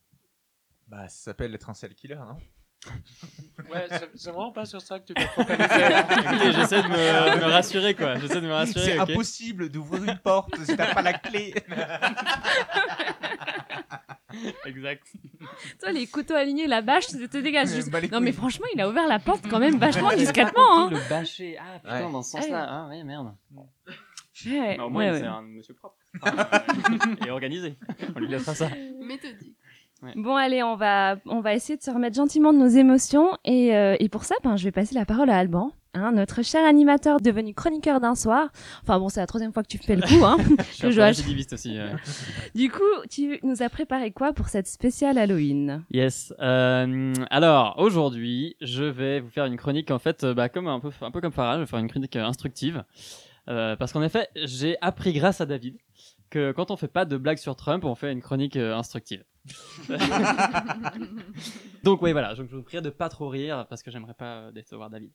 Bah, 0.88 1.08
ça 1.08 1.24
s'appelle 1.24 1.52
l'être 1.52 1.70
un 1.70 1.74
serial 1.74 1.96
killer, 1.96 2.16
non? 2.16 2.38
Ouais, 3.72 3.88
c'est 4.16 4.32
vraiment 4.32 4.52
pas 4.52 4.66
sur 4.66 4.82
ça 4.82 5.00
que 5.00 5.06
tu 5.06 5.14
dois 5.14 5.28
focaliser. 5.36 5.64
Écoutez, 5.66 6.52
j'essaie 6.52 6.84
de 6.84 6.88
me, 6.88 7.46
rassurer 7.52 7.96
quoi. 7.96 8.20
J'essaie 8.20 8.42
de 8.42 8.48
me 8.48 8.54
rassurer. 8.54 8.86
C'est 8.86 9.00
impossible 9.00 9.70
d'ouvrir 9.70 10.04
une 10.04 10.18
porte 10.18 10.56
si 10.64 10.76
t'as 10.76 10.94
pas 10.94 11.02
la 11.02 11.14
clé. 11.14 11.54
Exact. 14.66 15.04
Toi, 15.80 15.92
les 15.92 16.08
couteaux 16.08 16.34
alignés, 16.34 16.66
la 16.68 16.82
bâche, 16.82 17.08
tu 17.08 17.30
te 17.30 17.38
dégages. 17.38 17.70
Mais 17.70 17.76
juste. 17.76 17.90
bah 17.92 18.00
Non, 18.12 18.20
mais 18.20 18.32
franchement, 18.32 18.66
il 18.74 18.82
a 18.82 18.90
ouvert 18.90 19.08
la 19.08 19.20
porte 19.20 19.46
quand 19.48 19.60
même 19.60 19.78
vachement 19.78 20.12
discrètement. 20.16 20.86
Hein. 20.86 20.90
Le 20.90 21.10
bâcher. 21.10 21.58
Ah 21.60 21.80
putain, 21.80 22.06
Ouais. 22.06 22.12
dans 22.12 22.24
ce 22.24 22.32
sens-là. 22.32 22.68
Ah 22.68 22.88
ouais, 22.90 23.04
merde. 23.04 23.36
Ouais, 24.46 24.80
au 24.80 24.90
moins, 24.90 25.12
ouais, 25.12 25.20
c'est 25.20 25.22
ouais. 25.24 25.28
un 25.28 25.42
monsieur 25.44 25.76
propre. 25.76 25.96
Et 27.26 27.30
organisé. 27.30 27.78
On 28.16 28.20
lui 28.20 28.28
laissera 28.28 28.56
ça. 28.56 28.70
Méthodique. 29.02 29.56
Bon, 30.16 30.36
allez, 30.36 30.64
on 30.64 30.76
va, 30.76 31.18
on 31.26 31.40
va 31.42 31.54
essayer 31.54 31.78
de 31.78 31.84
se 31.84 31.92
remettre 31.92 32.16
gentiment 32.16 32.54
de 32.54 32.58
nos 32.58 32.68
émotions. 32.68 33.30
Et, 33.46 33.76
euh, 33.76 33.96
et 34.00 34.10
pour 34.10 34.24
ça, 34.24 34.36
ben, 34.44 34.56
je 34.58 34.64
vais 34.64 34.72
passer 34.72 34.96
la 34.96 35.06
parole 35.06 35.30
à 35.30 35.38
Alban, 35.38 35.72
hein, 35.94 36.12
notre 36.12 36.44
cher 36.44 36.66
animateur 36.66 37.20
devenu 37.22 37.54
chroniqueur 37.54 38.00
d'un 38.00 38.16
soir. 38.16 38.50
Enfin 38.82 39.00
bon, 39.00 39.10
c'est 39.10 39.20
la 39.20 39.28
troisième 39.28 39.54
fois 39.54 39.64
que 39.64 39.68
tu 39.70 39.78
fais 39.78 39.96
le 39.96 40.02
coup. 40.02 40.26
Hein. 40.26 40.38
Je 40.72 40.74
suis 40.74 41.02
un 41.02 41.10
aussi. 41.54 41.78
euh. 41.80 41.90
du 42.56 42.70
coup, 42.70 42.80
tu 43.10 43.40
nous 43.44 43.62
as 43.64 43.70
préparé 43.70 44.12
quoi 44.12 44.34
pour 44.34 44.48
cette 44.50 44.68
spéciale 44.68 45.18
Halloween? 45.18 45.84
Yes. 45.92 46.34
euh, 46.42 47.14
alors 47.30 47.76
aujourd'hui, 47.78 48.56
je 48.62 48.84
vais 48.84 49.20
vous 49.22 49.30
faire 49.30 49.46
une 49.46 49.58
chronique 49.58 49.92
en 49.92 50.00
fait, 50.00 50.24
euh, 50.24 50.34
bah, 50.34 50.50
comme 50.50 50.68
un 50.68 50.80
peu, 50.80 50.90
un 51.02 51.12
peu 51.12 51.22
comme 51.22 51.32
Farah, 51.32 51.56
je 51.56 51.60
vais 51.62 51.66
faire 51.68 51.80
une 51.80 51.90
chronique 51.90 52.16
euh, 52.16 52.26
instructive, 52.26 52.84
Euh, 53.50 53.76
parce 53.76 53.92
qu'en 53.92 54.02
effet, 54.02 54.30
j'ai 54.36 54.78
appris 54.82 55.12
grâce 55.12 55.42
à 55.42 55.46
David 55.46 55.76
que 56.30 56.54
quand 56.54 56.72
on 56.72 56.78
fait 56.78 56.88
pas 56.88 57.04
de 57.06 57.18
blagues 57.18 57.38
sur 57.38 57.56
Trump, 57.58 57.84
on 57.84 57.94
fait 57.94 58.12
une 58.12 58.22
chronique 58.22 58.56
instructive. 58.56 59.24
Donc 61.84 62.02
oui, 62.02 62.14
voilà, 62.14 62.34
donc 62.34 62.48
je 62.50 62.56
vous 62.56 62.64
prie 62.64 62.82
de 62.82 62.90
pas 62.90 63.10
trop 63.10 63.28
rire 63.28 63.66
parce 63.70 63.84
que 63.84 63.92
j'aimerais 63.92 64.14
pas 64.14 64.38
euh, 64.38 64.52
décevoir 64.52 64.90
David. 64.90 65.12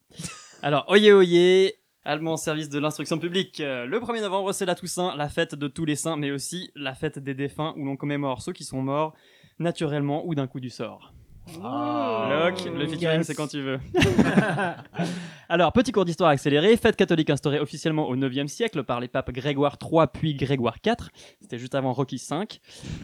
Alors, 0.63 0.85
oyez 0.89 1.13
oyez, 1.13 1.75
allemand 2.05 2.37
service 2.37 2.69
de 2.69 2.79
l'instruction 2.79 3.19
publique. 3.19 3.61
Euh, 3.61 3.87
Le 3.87 3.99
1er 4.01 4.21
novembre, 4.21 4.53
c'est 4.53 4.67
la 4.67 4.75
Toussaint, 4.75 5.17
la 5.17 5.29
fête 5.29 5.55
de 5.55 5.69
tous 5.69 5.85
les 5.85 5.97
saints, 5.97 6.17
mais 6.17 6.31
aussi 6.31 6.71
la 6.75 6.95
fête 6.95 7.19
des 7.19 7.35
défunts 7.35 7.75
où 7.77 7.85
l'on 7.85 7.97
commémore 7.97 8.43
ceux 8.43 8.53
qui 8.53 8.65
sont 8.65 8.83
morts 8.83 9.15
naturellement 9.59 10.27
ou 10.27 10.35
d'un 10.35 10.47
coup 10.47 10.61
du 10.61 10.71
sort. 10.71 11.13
Locke, 11.57 12.65
le 12.67 12.87
featuring, 12.87 13.23
c'est 13.23 13.35
quand 13.35 13.49
tu 13.49 13.63
veux. 13.63 13.81
Alors, 15.49 15.73
petit 15.73 15.93
cours 15.93 16.05
d'histoire 16.05 16.31
accéléré. 16.31 16.77
Fête 16.77 16.97
catholique 16.97 17.31
instaurée 17.31 17.59
officiellement 17.59 18.07
au 18.07 18.17
9e 18.17 18.49
siècle 18.49 18.85
par 18.85 19.01
les 19.01 19.09
papes 19.09 19.31
Grégoire 19.33 19.77
III 19.83 20.07
puis 20.13 20.35
Grégoire 20.35 20.77
IV. 20.85 21.09
C'était 21.41 21.59
juste 21.59 21.75
avant 21.75 21.93
Rocky 21.93 22.17
V. 22.17 22.45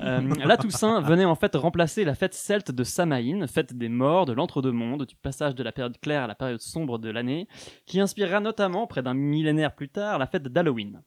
Euh, 0.02 0.20
la 0.44 0.56
Toussaint 0.58 1.00
venait 1.02 1.24
en 1.24 1.34
fait 1.34 1.54
remplacer 1.54 2.04
la 2.04 2.14
fête 2.14 2.34
celte 2.34 2.70
de 2.70 2.84
Samaïn, 2.84 3.46
fête 3.46 3.72
des 3.72 3.88
morts, 3.88 4.26
de 4.26 4.34
l'entre-deux-mondes, 4.34 5.06
du 5.06 5.16
passage 5.16 5.54
de 5.54 5.62
la 5.62 5.72
période 5.72 5.98
claire 6.00 6.24
à 6.24 6.26
la 6.26 6.34
période 6.34 6.60
sombre 6.60 6.98
de 6.98 7.08
l'année, 7.08 7.48
qui 7.86 7.98
inspirera 7.98 8.40
notamment, 8.40 8.86
près 8.86 9.02
d'un 9.02 9.14
millénaire 9.14 9.74
plus 9.74 9.88
tard, 9.88 10.18
la 10.18 10.26
fête 10.26 10.48
d'Halloween. 10.48 11.02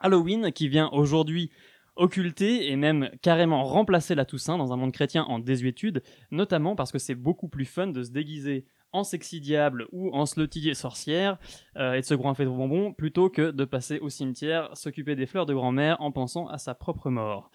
Halloween 0.00 0.52
qui 0.52 0.68
vient 0.68 0.88
aujourd'hui 0.92 1.50
occulter 1.96 2.70
et 2.70 2.76
même 2.76 3.10
carrément 3.20 3.64
remplacer 3.64 4.14
la 4.14 4.24
Toussaint 4.24 4.58
dans 4.58 4.72
un 4.72 4.76
monde 4.76 4.92
chrétien 4.92 5.24
en 5.24 5.38
désuétude, 5.38 6.02
notamment 6.30 6.74
parce 6.76 6.92
que 6.92 6.98
c'est 6.98 7.14
beaucoup 7.14 7.48
plus 7.48 7.64
fun 7.64 7.88
de 7.88 8.02
se 8.02 8.10
déguiser 8.10 8.64
en 8.92 9.04
sexy 9.04 9.40
diable 9.40 9.86
ou 9.92 10.10
en 10.14 10.26
slutty 10.26 10.74
sorcière 10.74 11.38
euh, 11.76 11.94
et 11.94 12.00
de 12.00 12.06
se 12.06 12.14
goinfrer 12.14 12.44
de 12.44 12.50
bonbons 12.50 12.92
plutôt 12.92 13.30
que 13.30 13.50
de 13.50 13.64
passer 13.64 13.98
au 13.98 14.08
cimetière 14.08 14.76
s'occuper 14.76 15.16
des 15.16 15.26
fleurs 15.26 15.46
de 15.46 15.54
grand-mère 15.54 16.00
en 16.00 16.12
pensant 16.12 16.46
à 16.48 16.58
sa 16.58 16.74
propre 16.74 17.10
mort. 17.10 17.50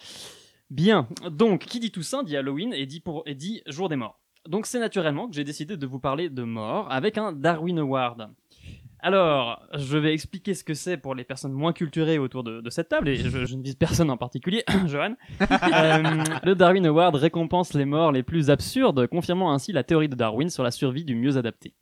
Bien, 0.70 1.08
donc 1.32 1.66
qui 1.66 1.80
dit 1.80 1.92
Toussaint 1.92 2.24
dit 2.24 2.36
Halloween 2.36 2.74
et 2.74 2.86
dit, 2.86 3.00
pour, 3.00 3.24
et 3.26 3.36
dit 3.36 3.62
jour 3.68 3.88
des 3.88 3.96
morts. 3.96 4.20
Donc 4.48 4.66
c'est 4.66 4.80
naturellement 4.80 5.28
que 5.28 5.36
j'ai 5.36 5.44
décidé 5.44 5.78
de 5.78 5.86
vous 5.86 6.00
parler 6.00 6.30
de 6.30 6.44
mort 6.44 6.92
avec 6.92 7.18
un 7.18 7.32
Darwin 7.32 7.80
Award. 7.80 8.30
Alors, 9.00 9.62
je 9.74 9.98
vais 9.98 10.14
expliquer 10.14 10.54
ce 10.54 10.64
que 10.64 10.74
c'est 10.74 10.98
pour 10.98 11.14
les 11.14 11.24
personnes 11.24 11.52
moins 11.52 11.72
culturées 11.72 12.18
autour 12.18 12.44
de, 12.44 12.70
cette 12.70 12.90
table, 12.90 13.10
et 13.10 13.16
je, 13.16 13.46
je 13.46 13.56
ne 13.56 13.62
vise 13.62 13.76
personne 13.76 14.10
en 14.10 14.18
particulier, 14.18 14.64
Johan. 14.88 15.16
Euh, 15.42 16.24
le 16.44 16.56
Darwin 16.56 16.86
Award 16.88 17.16
récompense 17.16 17.74
les 17.74 17.86
morts 17.86 18.12
les 18.12 18.24
plus 18.24 18.50
absurdes, 18.50 19.08
confirmant 19.08 19.54
ainsi 19.54 19.72
la 19.72 19.84
théorie 19.84 20.10
de 20.10 20.16
Darwin 20.16 20.50
sur 20.50 20.64
la 20.64 20.72
survie 20.72 21.06
du 21.06 21.16
mieux 21.16 21.38
adapté. 21.38 21.76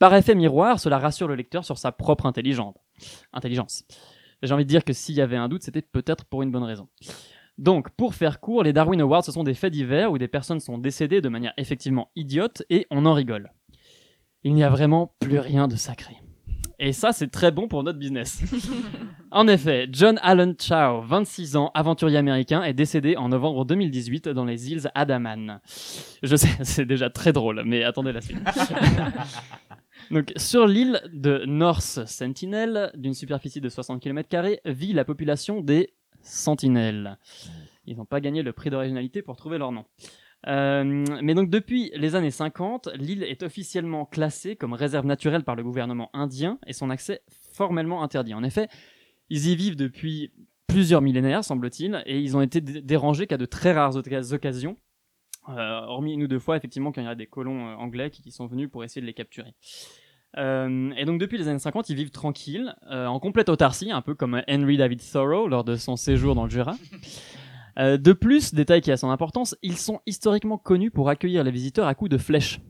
Par 0.00 0.14
effet 0.14 0.34
miroir, 0.34 0.80
cela 0.80 0.98
rassure 0.98 1.28
le 1.28 1.34
lecteur 1.34 1.64
sur 1.64 1.78
sa 1.78 1.92
propre 1.92 2.26
intelligence. 2.26 2.74
intelligence. 3.32 3.84
J'ai 4.42 4.52
envie 4.54 4.64
de 4.64 4.70
dire 4.70 4.84
que 4.84 4.92
s'il 4.92 5.14
y 5.14 5.20
avait 5.20 5.36
un 5.36 5.48
doute, 5.48 5.62
c'était 5.62 5.82
peut-être 5.82 6.24
pour 6.24 6.42
une 6.42 6.50
bonne 6.50 6.64
raison. 6.64 6.88
Donc, 7.58 7.90
pour 7.90 8.14
faire 8.14 8.40
court, 8.40 8.62
les 8.62 8.72
Darwin 8.72 9.00
Awards, 9.02 9.24
ce 9.24 9.32
sont 9.32 9.44
des 9.44 9.54
faits 9.54 9.72
divers 9.72 10.10
où 10.10 10.16
des 10.16 10.28
personnes 10.28 10.60
sont 10.60 10.78
décédées 10.78 11.20
de 11.20 11.28
manière 11.28 11.52
effectivement 11.58 12.10
idiote 12.16 12.62
et 12.70 12.86
on 12.90 13.04
en 13.04 13.12
rigole. 13.12 13.52
Il 14.42 14.54
n'y 14.54 14.64
a 14.64 14.70
vraiment 14.70 15.14
plus 15.20 15.38
rien 15.38 15.68
de 15.68 15.76
sacré. 15.76 16.16
Et 16.82 16.94
ça, 16.94 17.12
c'est 17.12 17.28
très 17.28 17.50
bon 17.50 17.68
pour 17.68 17.84
notre 17.84 17.98
business. 17.98 18.42
en 19.30 19.46
effet, 19.48 19.86
John 19.92 20.18
Allen 20.22 20.54
Chow, 20.58 21.02
26 21.02 21.56
ans, 21.56 21.70
aventurier 21.74 22.16
américain, 22.16 22.62
est 22.62 22.72
décédé 22.72 23.18
en 23.18 23.28
novembre 23.28 23.66
2018 23.66 24.30
dans 24.30 24.46
les 24.46 24.72
îles 24.72 24.90
Andaman. 24.94 25.60
Je 26.22 26.36
sais, 26.36 26.48
c'est 26.62 26.86
déjà 26.86 27.10
très 27.10 27.34
drôle, 27.34 27.64
mais 27.66 27.84
attendez 27.84 28.12
la 28.12 28.22
suite. 28.22 28.38
Donc, 30.10 30.32
sur 30.36 30.66
l'île 30.66 31.02
de 31.12 31.44
North 31.46 32.06
Sentinel, 32.06 32.90
d'une 32.96 33.14
superficie 33.14 33.60
de 33.60 33.68
60 33.68 34.00
km, 34.00 34.58
vit 34.64 34.94
la 34.94 35.04
population 35.04 35.60
des 35.60 35.92
Sentinelles. 36.22 37.18
Ils 37.84 37.98
n'ont 37.98 38.06
pas 38.06 38.22
gagné 38.22 38.42
le 38.42 38.54
prix 38.54 38.70
d'originalité 38.70 39.20
pour 39.20 39.36
trouver 39.36 39.58
leur 39.58 39.70
nom. 39.70 39.84
Euh, 40.46 41.04
mais 41.22 41.34
donc 41.34 41.50
depuis 41.50 41.90
les 41.94 42.14
années 42.14 42.30
50, 42.30 42.88
l'île 42.94 43.22
est 43.22 43.42
officiellement 43.42 44.06
classée 44.06 44.56
comme 44.56 44.72
réserve 44.72 45.06
naturelle 45.06 45.44
par 45.44 45.54
le 45.54 45.62
gouvernement 45.62 46.10
indien 46.14 46.58
et 46.66 46.72
son 46.72 46.90
accès 46.90 47.22
formellement 47.52 48.02
interdit. 48.02 48.34
En 48.34 48.42
effet, 48.42 48.68
ils 49.28 49.48
y 49.48 49.56
vivent 49.56 49.76
depuis 49.76 50.32
plusieurs 50.66 51.02
millénaires, 51.02 51.44
semble-t-il, 51.44 52.02
et 52.06 52.18
ils 52.20 52.36
ont 52.36 52.40
été 52.40 52.60
dé- 52.60 52.80
dérangés 52.80 53.26
qu'à 53.26 53.36
de 53.36 53.44
très 53.44 53.72
rares 53.72 53.96
occasions, 53.96 54.76
euh, 55.48 55.80
hormis 55.82 56.14
une 56.14 56.22
ou 56.22 56.28
deux 56.28 56.38
fois, 56.38 56.56
effectivement, 56.56 56.92
quand 56.92 57.00
il 57.00 57.06
y 57.06 57.08
a 57.08 57.14
des 57.14 57.26
colons 57.26 57.68
euh, 57.68 57.74
anglais 57.74 58.10
qui, 58.10 58.30
sont 58.30 58.46
venus 58.46 58.70
pour 58.70 58.84
essayer 58.84 59.00
de 59.00 59.06
les 59.06 59.14
capturer. 59.14 59.52
Et 60.36 61.04
donc 61.06 61.20
depuis 61.20 61.38
les 61.38 61.48
années 61.48 61.58
50, 61.58 61.90
ils 61.90 61.96
vivent 61.96 62.12
tranquilles, 62.12 62.76
en 62.88 63.18
complète 63.18 63.48
autarcie, 63.48 63.90
un 63.90 64.00
peu 64.00 64.14
comme 64.14 64.40
Henry 64.48 64.76
David 64.76 65.02
Thoreau 65.02 65.48
lors 65.48 65.64
de 65.64 65.74
son 65.74 65.96
séjour 65.96 66.36
dans 66.36 66.44
le 66.44 66.50
Jura. 66.50 66.76
Euh, 67.80 67.96
de 67.96 68.12
plus, 68.12 68.52
détail 68.52 68.82
qui 68.82 68.92
a 68.92 68.96
son 68.98 69.10
importance, 69.10 69.56
ils 69.62 69.78
sont 69.78 70.00
historiquement 70.04 70.58
connus 70.58 70.90
pour 70.90 71.08
accueillir 71.08 71.42
les 71.42 71.50
visiteurs 71.50 71.86
à 71.86 71.94
coups 71.94 72.10
de 72.10 72.18
flèches, 72.18 72.60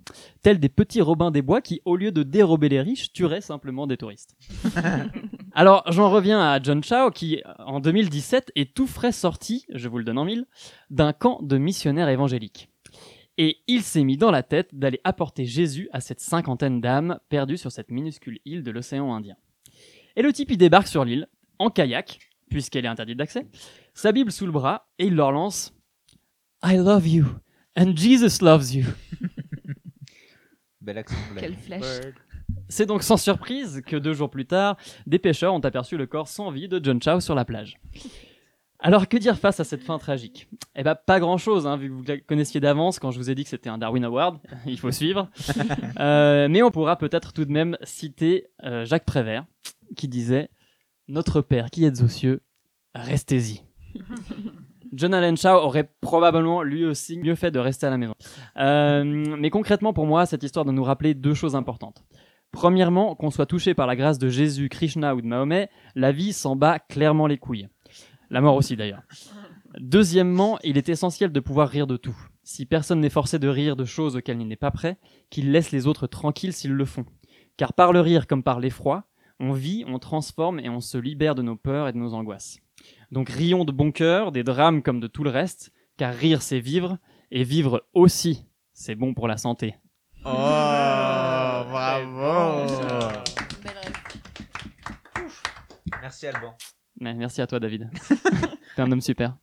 tels 0.42 0.60
des 0.60 0.68
petits 0.68 1.00
robins 1.00 1.32
des 1.32 1.42
bois 1.42 1.60
qui, 1.60 1.80
au 1.84 1.96
lieu 1.96 2.12
de 2.12 2.22
dérober 2.22 2.68
les 2.68 2.80
riches, 2.80 3.12
tueraient 3.12 3.40
simplement 3.40 3.88
des 3.88 3.96
touristes. 3.96 4.36
Alors, 5.52 5.82
j'en 5.90 6.10
reviens 6.10 6.40
à 6.40 6.62
John 6.62 6.84
Chow 6.84 7.10
qui, 7.10 7.42
en 7.58 7.80
2017, 7.80 8.52
est 8.54 8.72
tout 8.72 8.86
frais 8.86 9.10
sorti, 9.10 9.66
je 9.74 9.88
vous 9.88 9.98
le 9.98 10.04
donne 10.04 10.18
en 10.18 10.24
mille, 10.24 10.46
d'un 10.90 11.12
camp 11.12 11.40
de 11.42 11.58
missionnaires 11.58 12.08
évangéliques. 12.08 12.68
Et 13.36 13.58
il 13.66 13.82
s'est 13.82 14.04
mis 14.04 14.16
dans 14.16 14.30
la 14.30 14.44
tête 14.44 14.74
d'aller 14.74 15.00
apporter 15.02 15.44
Jésus 15.44 15.88
à 15.92 16.00
cette 16.00 16.20
cinquantaine 16.20 16.80
d'âmes 16.80 17.18
perdues 17.28 17.56
sur 17.56 17.72
cette 17.72 17.90
minuscule 17.90 18.38
île 18.44 18.62
de 18.62 18.70
l'océan 18.70 19.12
Indien. 19.12 19.36
Et 20.14 20.22
le 20.22 20.32
type, 20.32 20.50
il 20.50 20.58
débarque 20.58 20.88
sur 20.88 21.04
l'île, 21.04 21.26
en 21.58 21.70
kayak, 21.70 22.29
puisqu'elle 22.50 22.84
est 22.84 22.88
interdite 22.88 23.16
d'accès, 23.16 23.46
sa 23.94 24.12
Bible 24.12 24.30
sous 24.30 24.46
le 24.46 24.52
bras, 24.52 24.88
et 24.98 25.06
il 25.06 25.14
leur 25.14 25.32
lance 25.32 25.72
I 26.62 26.76
love 26.76 27.08
you, 27.08 27.24
and 27.78 27.96
Jesus 27.96 28.44
loves 28.44 28.74
you. 28.74 28.84
Bel 30.82 30.98
accent. 30.98 31.16
anglais. 31.30 31.40
Quelle 31.40 31.56
flèche. 31.56 32.12
C'est 32.68 32.86
donc 32.86 33.02
sans 33.02 33.16
surprise 33.16 33.82
que 33.86 33.96
deux 33.96 34.12
jours 34.12 34.30
plus 34.30 34.46
tard, 34.46 34.76
des 35.06 35.18
pêcheurs 35.18 35.54
ont 35.54 35.60
aperçu 35.60 35.96
le 35.96 36.06
corps 36.06 36.28
sans 36.28 36.50
vie 36.50 36.68
de 36.68 36.80
John 36.82 37.02
Chow 37.02 37.20
sur 37.20 37.34
la 37.34 37.44
plage. 37.44 37.76
Alors 38.78 39.08
que 39.08 39.16
dire 39.18 39.38
face 39.38 39.60
à 39.60 39.64
cette 39.64 39.82
fin 39.82 39.98
tragique? 39.98 40.48
Eh 40.74 40.82
ben 40.82 40.94
pas 40.94 41.20
grand 41.20 41.36
chose, 41.36 41.68
vu 41.78 41.88
que 41.88 41.92
vous 41.92 42.04
la 42.04 42.18
connaissiez 42.18 42.60
d'avance 42.60 42.98
quand 42.98 43.10
je 43.10 43.18
vous 43.18 43.30
ai 43.30 43.34
dit 43.34 43.44
que 43.44 43.50
c'était 43.50 43.68
un 43.68 43.76
Darwin 43.76 44.04
Award, 44.04 44.38
il 44.66 44.78
faut 44.78 44.90
suivre. 44.90 45.28
Euh, 45.98 46.48
mais 46.48 46.62
on 46.62 46.70
pourra 46.70 46.96
peut-être 46.96 47.32
tout 47.32 47.44
de 47.44 47.52
même 47.52 47.76
citer 47.82 48.46
euh, 48.64 48.86
Jacques 48.86 49.04
Prévert, 49.04 49.44
qui 49.96 50.08
disait 50.08 50.48
Notre 51.10 51.40
Père 51.40 51.70
qui 51.70 51.84
êtes 51.84 52.02
aux 52.02 52.08
cieux, 52.08 52.40
restez-y. 52.94 53.62
John 54.92 55.12
Allen 55.12 55.36
Shaw 55.36 55.56
aurait 55.56 55.92
probablement 56.00 56.62
lui 56.62 56.84
aussi 56.84 57.18
mieux 57.18 57.34
fait 57.34 57.50
de 57.50 57.58
rester 57.58 57.86
à 57.86 57.90
la 57.90 57.98
maison. 57.98 58.14
Euh, 58.58 59.02
mais 59.36 59.50
concrètement 59.50 59.92
pour 59.92 60.06
moi, 60.06 60.24
cette 60.24 60.44
histoire 60.44 60.64
doit 60.64 60.72
nous 60.72 60.84
rappeler 60.84 61.14
deux 61.14 61.34
choses 61.34 61.56
importantes. 61.56 62.04
Premièrement, 62.52 63.16
qu'on 63.16 63.30
soit 63.30 63.46
touché 63.46 63.74
par 63.74 63.88
la 63.88 63.96
grâce 63.96 64.18
de 64.18 64.28
Jésus, 64.28 64.68
Krishna 64.68 65.16
ou 65.16 65.20
de 65.20 65.26
Mahomet, 65.26 65.68
la 65.96 66.12
vie 66.12 66.32
s'en 66.32 66.54
bat 66.54 66.78
clairement 66.78 67.26
les 67.26 67.38
couilles. 67.38 67.66
La 68.30 68.40
mort 68.40 68.54
aussi 68.54 68.76
d'ailleurs. 68.76 69.02
Deuxièmement, 69.80 70.60
il 70.62 70.78
est 70.78 70.88
essentiel 70.88 71.32
de 71.32 71.40
pouvoir 71.40 71.68
rire 71.68 71.88
de 71.88 71.96
tout. 71.96 72.16
Si 72.44 72.66
personne 72.66 73.00
n'est 73.00 73.10
forcé 73.10 73.40
de 73.40 73.48
rire 73.48 73.74
de 73.74 73.84
choses 73.84 74.14
auxquelles 74.14 74.40
il 74.40 74.46
n'est 74.46 74.54
pas 74.54 74.70
prêt, 74.70 74.96
qu'il 75.28 75.50
laisse 75.50 75.72
les 75.72 75.88
autres 75.88 76.06
tranquilles 76.06 76.52
s'ils 76.52 76.70
le 76.70 76.84
font. 76.84 77.04
Car 77.56 77.72
par 77.72 77.92
le 77.92 78.00
rire 78.00 78.28
comme 78.28 78.44
par 78.44 78.60
l'effroi, 78.60 79.09
on 79.40 79.52
vit, 79.52 79.84
on 79.88 79.98
transforme 79.98 80.60
et 80.60 80.68
on 80.68 80.80
se 80.80 80.98
libère 80.98 81.34
de 81.34 81.42
nos 81.42 81.56
peurs 81.56 81.88
et 81.88 81.92
de 81.92 81.98
nos 81.98 82.14
angoisses. 82.14 82.60
Donc 83.10 83.30
rions 83.30 83.64
de 83.64 83.72
bon 83.72 83.90
cœur, 83.90 84.30
des 84.30 84.44
drames 84.44 84.82
comme 84.82 85.00
de 85.00 85.06
tout 85.06 85.24
le 85.24 85.30
reste, 85.30 85.72
car 85.96 86.14
rire 86.14 86.42
c'est 86.42 86.60
vivre, 86.60 86.98
et 87.30 87.42
vivre 87.42 87.86
aussi, 87.94 88.46
c'est 88.74 88.94
bon 88.94 89.14
pour 89.14 89.26
la 89.26 89.36
santé. 89.36 89.74
Oh, 90.24 90.30
bravo 91.70 92.66
Merci 96.02 96.26
Alban. 96.26 96.56
Merci 97.00 97.40
à 97.40 97.46
toi 97.46 97.58
David. 97.60 97.90
T'es 98.76 98.82
un 98.82 98.92
homme 98.92 99.00
super. 99.00 99.36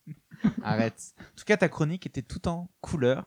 Arrête. 0.64 1.14
En 1.20 1.36
tout 1.36 1.46
cas, 1.46 1.58
ta 1.58 1.70
chronique 1.70 2.06
était 2.06 2.22
tout 2.22 2.48
en 2.48 2.70
couleur 2.82 3.26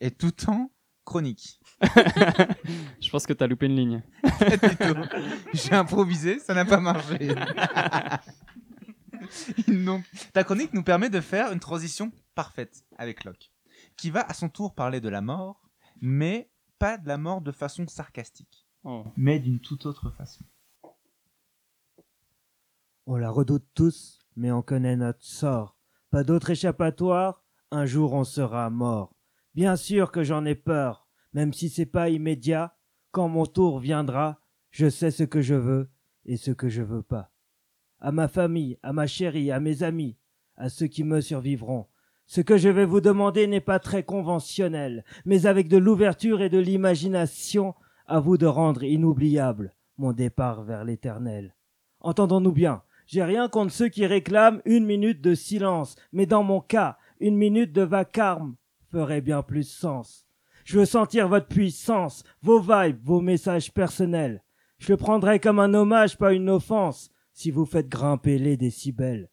et 0.00 0.10
tout 0.10 0.48
en 0.48 0.70
chronique. 1.08 1.58
Je 3.00 3.10
pense 3.10 3.26
que 3.26 3.32
t'as 3.32 3.46
loupé 3.46 3.66
une 3.66 3.76
ligne. 3.76 4.02
J'ai 5.54 5.72
improvisé, 5.74 6.38
ça 6.38 6.54
n'a 6.54 6.64
pas 6.64 6.80
marché. 6.80 7.18
Non. 9.66 10.02
Ta 10.32 10.42
chronique 10.44 10.72
nous 10.72 10.82
permet 10.84 11.10
de 11.10 11.20
faire 11.20 11.52
une 11.52 11.58
transition 11.60 12.10
parfaite 12.34 12.84
avec 12.96 13.24
Locke, 13.24 13.50
qui 13.96 14.10
va 14.10 14.20
à 14.22 14.32
son 14.32 14.48
tour 14.48 14.74
parler 14.74 15.00
de 15.00 15.08
la 15.10 15.20
mort, 15.20 15.68
mais 16.00 16.50
pas 16.78 16.96
de 16.96 17.06
la 17.08 17.18
mort 17.18 17.40
de 17.42 17.52
façon 17.52 17.86
sarcastique, 17.88 18.66
Oh. 18.84 19.04
mais 19.16 19.38
d'une 19.40 19.60
toute 19.60 19.84
autre 19.86 20.10
façon. 20.10 20.44
On 23.06 23.16
la 23.16 23.28
redoute 23.30 23.66
tous, 23.74 24.20
mais 24.36 24.50
on 24.52 24.62
connaît 24.62 24.96
notre 24.96 25.24
sort. 25.24 25.76
Pas 26.10 26.22
d'autre 26.24 26.50
échappatoire, 26.50 27.42
un 27.70 27.84
jour 27.84 28.12
on 28.14 28.24
sera 28.24 28.70
mort. 28.70 29.14
Bien 29.58 29.74
sûr 29.74 30.12
que 30.12 30.22
j'en 30.22 30.44
ai 30.44 30.54
peur, 30.54 31.08
même 31.32 31.52
si 31.52 31.68
c'est 31.68 31.84
pas 31.84 32.10
immédiat. 32.10 32.76
Quand 33.10 33.26
mon 33.26 33.44
tour 33.44 33.80
viendra, 33.80 34.40
je 34.70 34.88
sais 34.88 35.10
ce 35.10 35.24
que 35.24 35.40
je 35.40 35.56
veux 35.56 35.90
et 36.26 36.36
ce 36.36 36.52
que 36.52 36.68
je 36.68 36.80
veux 36.80 37.02
pas. 37.02 37.32
À 37.98 38.12
ma 38.12 38.28
famille, 38.28 38.78
à 38.84 38.92
ma 38.92 39.08
chérie, 39.08 39.50
à 39.50 39.58
mes 39.58 39.82
amis, 39.82 40.16
à 40.56 40.68
ceux 40.68 40.86
qui 40.86 41.02
me 41.02 41.20
survivront, 41.20 41.88
Ce 42.26 42.40
que 42.40 42.56
je 42.56 42.68
vais 42.68 42.84
vous 42.84 43.00
demander 43.00 43.48
n'est 43.48 43.60
pas 43.60 43.80
très 43.80 44.04
conventionnel, 44.04 45.04
mais 45.24 45.46
avec 45.46 45.66
de 45.66 45.76
l'ouverture 45.76 46.40
et 46.40 46.50
de 46.50 46.58
l'imagination, 46.58 47.74
à 48.06 48.20
vous 48.20 48.38
de 48.38 48.46
rendre 48.46 48.84
inoubliable 48.84 49.74
mon 49.96 50.12
départ 50.12 50.62
vers 50.62 50.84
l'éternel. 50.84 51.56
Entendons-nous 51.98 52.52
bien, 52.52 52.84
j'ai 53.08 53.24
rien 53.24 53.48
contre 53.48 53.72
ceux 53.72 53.88
qui 53.88 54.06
réclament 54.06 54.62
une 54.66 54.86
minute 54.86 55.20
de 55.20 55.34
silence, 55.34 55.96
mais 56.12 56.26
dans 56.26 56.44
mon 56.44 56.60
cas, 56.60 56.96
une 57.18 57.36
minute 57.36 57.72
de 57.72 57.82
vacarme 57.82 58.54
ferait 58.90 59.20
bien 59.20 59.42
plus 59.42 59.68
sens. 59.68 60.26
Je 60.64 60.78
veux 60.78 60.84
sentir 60.84 61.28
votre 61.28 61.46
puissance, 61.46 62.24
vos 62.42 62.60
vibes, 62.60 63.00
vos 63.02 63.20
messages 63.20 63.72
personnels. 63.72 64.42
Je 64.78 64.92
le 64.92 64.96
prendrai 64.96 65.40
comme 65.40 65.58
un 65.58 65.74
hommage, 65.74 66.18
pas 66.18 66.32
une 66.32 66.50
offense, 66.50 67.10
si 67.32 67.50
vous 67.50 67.64
faites 67.64 67.88
grimper 67.88 68.38
les 68.38 68.56
décibels. 68.56 69.30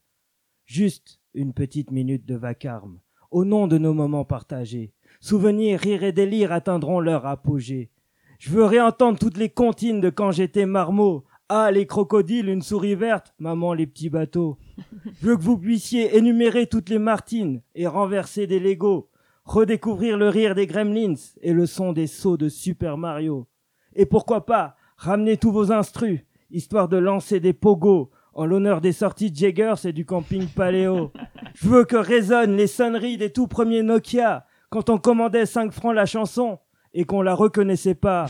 Juste 0.65 1.19
une 1.33 1.53
petite 1.53 1.91
minute 1.91 2.25
de 2.25 2.35
vacarme, 2.35 2.99
au 3.31 3.45
nom 3.45 3.67
de 3.67 3.77
nos 3.77 3.93
moments 3.93 4.25
partagés. 4.25 4.93
Souvenirs, 5.19 5.79
rires 5.79 6.03
et 6.03 6.11
délires 6.11 6.51
atteindront 6.51 6.99
leur 6.99 7.25
apogée. 7.25 7.91
Je 8.39 8.49
veux 8.51 8.65
réentendre 8.65 9.19
toutes 9.19 9.37
les 9.37 9.49
comptines 9.49 10.01
de 10.01 10.09
quand 10.09 10.31
j'étais 10.31 10.65
marmot. 10.65 11.25
Ah, 11.47 11.71
les 11.71 11.85
crocodiles, 11.85 12.49
une 12.49 12.61
souris 12.61 12.95
verte, 12.95 13.33
maman, 13.37 13.73
les 13.73 13.85
petits 13.85 14.09
bateaux. 14.09 14.57
Je 15.21 15.27
veux 15.27 15.37
que 15.37 15.43
vous 15.43 15.57
puissiez 15.57 16.17
énumérer 16.17 16.65
toutes 16.65 16.89
les 16.89 16.99
martines 16.99 17.61
et 17.75 17.85
renverser 17.87 18.47
des 18.47 18.59
Legos. 18.59 19.09
Redécouvrir 19.45 20.17
le 20.17 20.27
rire 20.27 20.55
des 20.55 20.65
gremlins 20.65 21.13
et 21.41 21.53
le 21.53 21.65
son 21.67 21.93
des 21.93 22.07
sauts 22.07 22.35
de 22.35 22.49
Super 22.49 22.97
Mario. 22.97 23.47
Et 23.95 24.05
pourquoi 24.05 24.45
pas, 24.45 24.75
ramener 24.97 25.37
tous 25.37 25.51
vos 25.51 25.71
instrus, 25.71 26.21
histoire 26.49 26.89
de 26.89 26.97
lancer 26.97 27.39
des 27.39 27.53
pogos 27.53 28.09
en 28.33 28.45
l'honneur 28.45 28.81
des 28.81 28.91
sorties 28.91 29.31
de 29.31 29.35
Jaggers 29.37 29.85
et 29.85 29.93
du 29.93 30.05
camping 30.05 30.47
Paléo. 30.47 31.11
Je 31.53 31.69
veux 31.69 31.85
que 31.85 31.95
résonnent 31.95 32.57
les 32.57 32.67
sonneries 32.67 33.17
des 33.17 33.31
tout 33.31 33.47
premiers 33.47 33.83
Nokia 33.83 34.45
quand 34.69 34.89
on 34.89 34.97
commandait 34.97 35.45
5 35.45 35.71
francs 35.71 35.95
la 35.95 36.05
chanson 36.05 36.59
et 36.93 37.05
qu'on 37.05 37.21
la 37.21 37.35
reconnaissait 37.35 37.95
pas. 37.95 38.25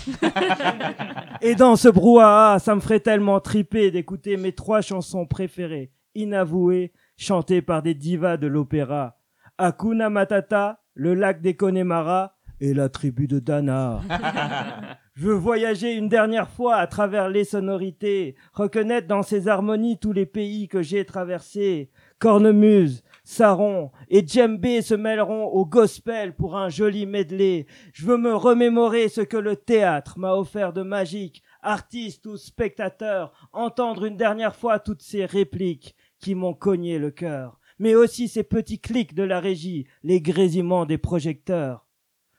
et 1.41 1.56
dans 1.56 1.75
ce 1.75 1.88
brouhaha, 1.88 2.60
ça 2.60 2.75
me 2.75 2.82
ferait 2.82 2.99
tellement 2.99 3.39
triper 3.39 3.89
d'écouter 3.89 4.38
mes 4.38 4.51
trois 4.51 4.82
chansons 4.82 5.25
préférées, 5.25 5.91
inavouées, 6.13 6.91
chantées 7.15 7.62
par 7.62 7.82
des 7.82 7.93
divas 7.93 8.38
de 8.38 8.47
l'opéra. 8.47 9.17
Hakuna 9.58 10.10
Matata, 10.10 10.82
le 10.95 11.13
lac 11.13 11.41
des 11.41 11.55
Connemara 11.55 12.36
et 12.62 12.73
la 12.73 12.89
tribu 12.89 13.27
de 13.27 13.39
Dana. 13.39 14.01
Je 15.15 15.27
veux 15.27 15.34
voyager 15.34 15.93
une 15.93 16.10
dernière 16.10 16.49
fois 16.49 16.75
à 16.75 16.88
travers 16.88 17.29
les 17.29 17.45
sonorités, 17.45 18.36
reconnaître 18.51 19.08
dans 19.08 19.23
ces 19.23 19.47
harmonies 19.47 19.97
tous 19.97 20.12
les 20.12 20.25
pays 20.25 20.67
que 20.67 20.81
j'ai 20.81 21.05
traversés. 21.05 21.89
Cornemuse, 22.19 23.01
Saron 23.23 23.91
et 24.10 24.27
Djembé 24.27 24.81
se 24.81 24.93
mêleront 24.93 25.45
au 25.45 25.65
gospel 25.65 26.34
pour 26.36 26.58
un 26.58 26.67
joli 26.67 27.05
medley. 27.05 27.65
Je 27.93 28.05
veux 28.05 28.17
me 28.17 28.36
remémorer 28.36 29.08
ce 29.08 29.21
que 29.21 29.38
le 29.38 29.55
théâtre 29.55 30.19
m'a 30.19 30.34
offert 30.34 30.73
de 30.73 30.81
magique, 30.81 31.43
artiste 31.62 32.25
ou 32.25 32.36
spectateur, 32.36 33.31
entendre 33.53 34.03
une 34.03 34.17
dernière 34.17 34.55
fois 34.55 34.79
toutes 34.79 35.01
ces 35.01 35.25
répliques 35.25 35.95
qui 36.19 36.36
m'ont 36.36 36.53
cogné 36.53 36.99
le 36.99 37.12
cœur, 37.12 37.60
mais 37.79 37.95
aussi 37.95 38.27
ces 38.27 38.43
petits 38.43 38.79
clics 38.79 39.13
de 39.13 39.23
la 39.23 39.39
régie, 39.39 39.85
les 40.03 40.21
grésillements 40.21 40.85
des 40.85 40.97
projecteurs. 40.97 41.85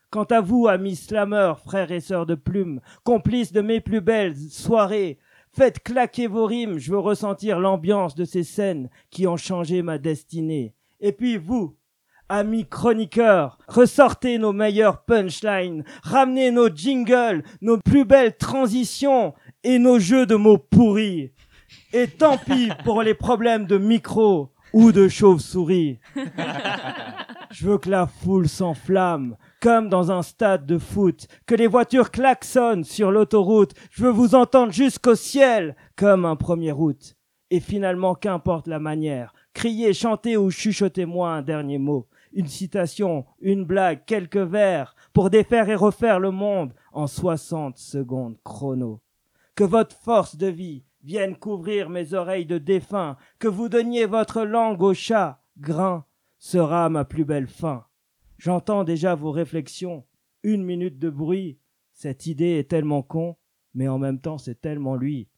Quant 0.09 0.23
à 0.23 0.39
vous, 0.39 0.67
amis 0.67 0.95
slameurs, 0.95 1.59
frères 1.59 1.91
et 1.91 1.99
sœurs 1.99 2.25
de 2.25 2.35
plumes, 2.35 2.79
complices 3.03 3.51
de 3.51 3.61
mes 3.61 3.81
plus 3.81 4.01
belles 4.01 4.37
soirées, 4.37 5.19
faites 5.51 5.83
claquer 5.83 6.27
vos 6.27 6.45
rimes, 6.45 6.77
je 6.77 6.91
veux 6.91 6.99
ressentir 6.99 7.59
l'ambiance 7.59 8.15
de 8.15 8.23
ces 8.23 8.43
scènes 8.43 8.89
qui 9.09 9.27
ont 9.27 9.37
changé 9.37 9.81
ma 9.81 9.97
destinée. 9.97 10.73
Et 11.01 11.11
puis 11.11 11.37
vous, 11.37 11.75
amis 12.29 12.65
chroniqueurs, 12.65 13.57
ressortez 13.67 14.37
nos 14.37 14.53
meilleurs 14.53 15.03
punchlines, 15.03 15.83
ramenez 16.03 16.51
nos 16.51 16.69
jingles, 16.69 17.43
nos 17.61 17.77
plus 17.77 18.05
belles 18.05 18.37
transitions 18.37 19.33
et 19.63 19.77
nos 19.77 19.99
jeux 19.99 20.25
de 20.25 20.35
mots 20.35 20.57
pourris. 20.57 21.31
Et 21.91 22.07
tant 22.07 22.37
pis 22.37 22.69
pour 22.85 23.03
les 23.03 23.13
problèmes 23.13 23.65
de 23.65 23.77
micro 23.77 24.53
ou 24.73 24.91
de 24.91 25.07
chauve-souris. 25.07 25.99
Je 27.51 27.67
veux 27.67 27.77
que 27.77 27.89
la 27.89 28.07
foule 28.07 28.49
s'enflamme, 28.49 29.37
comme 29.61 29.89
dans 29.89 30.11
un 30.11 30.21
stade 30.21 30.65
de 30.65 30.77
foot, 30.77 31.27
que 31.45 31.55
les 31.55 31.67
voitures 31.67 32.11
klaxonnent 32.11 32.83
sur 32.83 33.11
l'autoroute. 33.11 33.73
Je 33.91 34.03
veux 34.03 34.11
vous 34.11 34.35
entendre 34.35 34.73
jusqu'au 34.73 35.15
ciel, 35.15 35.75
comme 35.95 36.25
un 36.25 36.35
premier 36.35 36.73
août. 36.73 37.15
Et 37.49 37.61
finalement, 37.61 38.15
qu'importe 38.15 38.67
la 38.67 38.79
manière, 38.79 39.33
criez, 39.53 39.93
chantez 39.93 40.35
ou 40.35 40.51
chuchotez-moi 40.51 41.29
un 41.29 41.41
dernier 41.41 41.77
mot, 41.77 42.07
une 42.33 42.47
citation, 42.47 43.25
une 43.39 43.63
blague, 43.63 44.03
quelques 44.05 44.35
vers, 44.35 44.95
pour 45.13 45.29
défaire 45.29 45.69
et 45.69 45.75
refaire 45.75 46.19
le 46.19 46.31
monde 46.31 46.73
en 46.91 47.07
60 47.07 47.77
secondes 47.77 48.37
chrono. 48.43 48.99
Que 49.55 49.63
votre 49.63 49.95
force 49.95 50.35
de 50.35 50.47
vie 50.47 50.83
vienne 51.07 51.37
couvrir 51.37 51.89
mes 51.89 52.13
oreilles 52.13 52.45
de 52.45 52.57
défunt, 52.57 53.15
que 53.39 53.47
vous 53.47 53.69
donniez 53.69 54.05
votre 54.05 54.43
langue 54.43 54.83
au 54.83 54.93
chat, 54.93 55.41
grain, 55.57 56.05
sera 56.37 56.89
ma 56.89 57.05
plus 57.05 57.23
belle 57.23 57.47
fin. 57.47 57.85
J'entends 58.37 58.83
déjà 58.83 59.15
vos 59.15 59.31
réflexions. 59.31 60.03
Une 60.43 60.65
minute 60.65 60.99
de 60.99 61.09
bruit. 61.09 61.59
Cette 61.93 62.25
idée 62.25 62.59
est 62.59 62.69
tellement 62.69 63.03
con, 63.03 63.37
mais 63.73 63.87
en 63.87 63.97
même 63.97 64.19
temps 64.19 64.37
c'est 64.37 64.59
tellement 64.59 64.97
lui. 64.97 65.29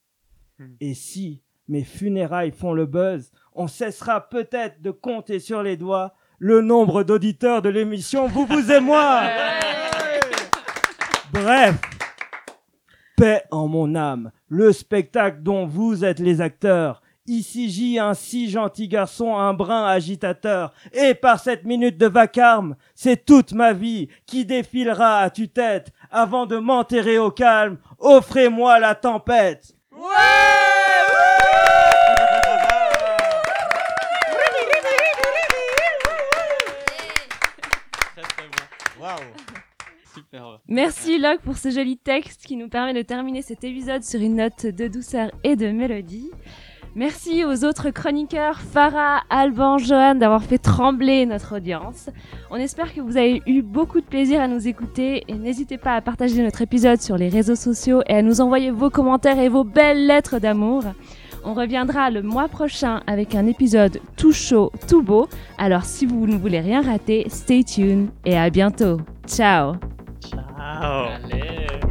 Et 0.79 0.95
si 0.95 1.43
mes 1.67 1.84
funérailles 1.84 2.51
font 2.51 2.73
le 2.73 2.88
buzz, 2.88 3.32
on 3.53 3.67
cessera 3.67 4.27
peut-être 4.27 4.82
de 4.82 4.89
compter 4.89 5.38
sur 5.38 5.62
les 5.62 5.77
doigts 5.77 6.15
le 6.39 6.62
nombre 6.62 7.03
d'auditeurs 7.03 7.62
de 7.62 7.69
l'émission 7.69 8.27
Vous, 8.27 8.47
vous 8.47 8.71
et 8.71 8.79
moi. 8.79 9.21
Bref, 11.32 11.79
paix 13.15 13.43
en 13.51 13.67
mon 13.67 13.93
âme, 13.93 14.32
le 14.49 14.73
spectacle 14.73 15.41
dont 15.41 15.65
vous 15.65 16.03
êtes 16.03 16.19
les 16.19 16.41
acteurs. 16.41 17.01
Ici 17.27 17.69
J, 17.69 17.99
un 17.99 18.15
si 18.15 18.49
gentil 18.49 18.88
garçon, 18.88 19.38
un 19.38 19.53
brin 19.53 19.85
agitateur. 19.85 20.73
Et 20.93 21.13
par 21.13 21.39
cette 21.39 21.63
minute 21.63 21.97
de 21.97 22.07
vacarme, 22.07 22.75
c'est 22.95 23.23
toute 23.23 23.53
ma 23.53 23.71
vie 23.71 24.09
qui 24.25 24.45
défilera 24.45 25.19
à 25.19 25.29
tue-tête. 25.29 25.91
Avant 26.09 26.47
de 26.47 26.57
m'enterrer 26.57 27.19
au 27.19 27.29
calme, 27.29 27.77
offrez-moi 27.99 28.79
la 28.79 28.95
tempête. 28.95 29.75
Super. 40.32 40.60
Merci 40.68 41.18
Locke 41.18 41.42
pour 41.42 41.58
ce 41.58 41.72
joli 41.72 41.98
texte 41.98 42.46
qui 42.46 42.56
nous 42.56 42.70
permet 42.70 42.94
de 42.94 43.02
terminer 43.02 43.42
cet 43.42 43.63
épisode 43.63 44.04
sur 44.04 44.22
une 44.22 44.36
note 44.36 44.65
de 44.65 44.88
douceur 44.88 45.32
et 45.44 45.56
de 45.56 45.72
mélodie. 45.72 46.30
Merci 46.96 47.44
aux 47.46 47.65
autres 47.65 47.89
chroniqueurs, 47.89 48.60
Farah, 48.60 49.22
Alban, 49.32 49.80
Johan, 49.80 50.15
d'avoir 50.15 50.44
fait 50.44 50.60
trembler 50.60 51.26
notre 51.26 51.58
audience. 51.58 52.10
On 52.52 52.58
espère 52.58 52.94
que 52.94 53.02
vous 53.02 53.18
avez 53.18 53.42
eu 53.48 53.63
beaucoup 53.63 54.02
de 54.02 54.06
plaisir 54.06 54.39
à 54.39 54.48
nous 54.48 54.68
écouter 54.68 55.24
et 55.28 55.34
n'hésitez 55.34 55.80
pas 55.80 55.96
à 55.96 56.02
partager 56.02 56.44
notre 56.44 56.62
épisode 56.62 57.02
sur 57.02 57.18
les 57.18 57.30
réseaux 57.30 57.56
sociaux 57.56 58.02
et 58.08 58.15
à 58.15 58.22
nous 58.22 58.39
envoyer 58.39 58.70
vos 58.70 58.92
commentaires 58.92 59.39
et 59.39 59.50
vos 59.50 59.63
belles 59.63 60.06
lettres 60.06 60.39
d'amour. 60.39 60.84
On 61.44 61.56
reviendra 61.56 62.12
le 62.12 62.22
mois 62.22 62.50
prochain 62.50 63.02
avec 63.08 63.34
un 63.34 63.48
épisode 63.48 64.00
tout 64.15 64.34
chaud, 64.34 64.72
tout 64.88 65.02
beau. 65.02 65.28
Alors 65.58 65.86
si 65.86 66.06
vous 66.06 66.28
ne 66.28 66.38
voulez 66.38 66.60
rien 66.60 66.82
rater, 66.82 67.26
stay 67.30 67.63
tuned 67.63 68.10
et 68.26 68.38
à 68.38 68.52
bientôt. 68.52 68.98
Ciao 69.26 69.74
Ciao. 70.21 71.88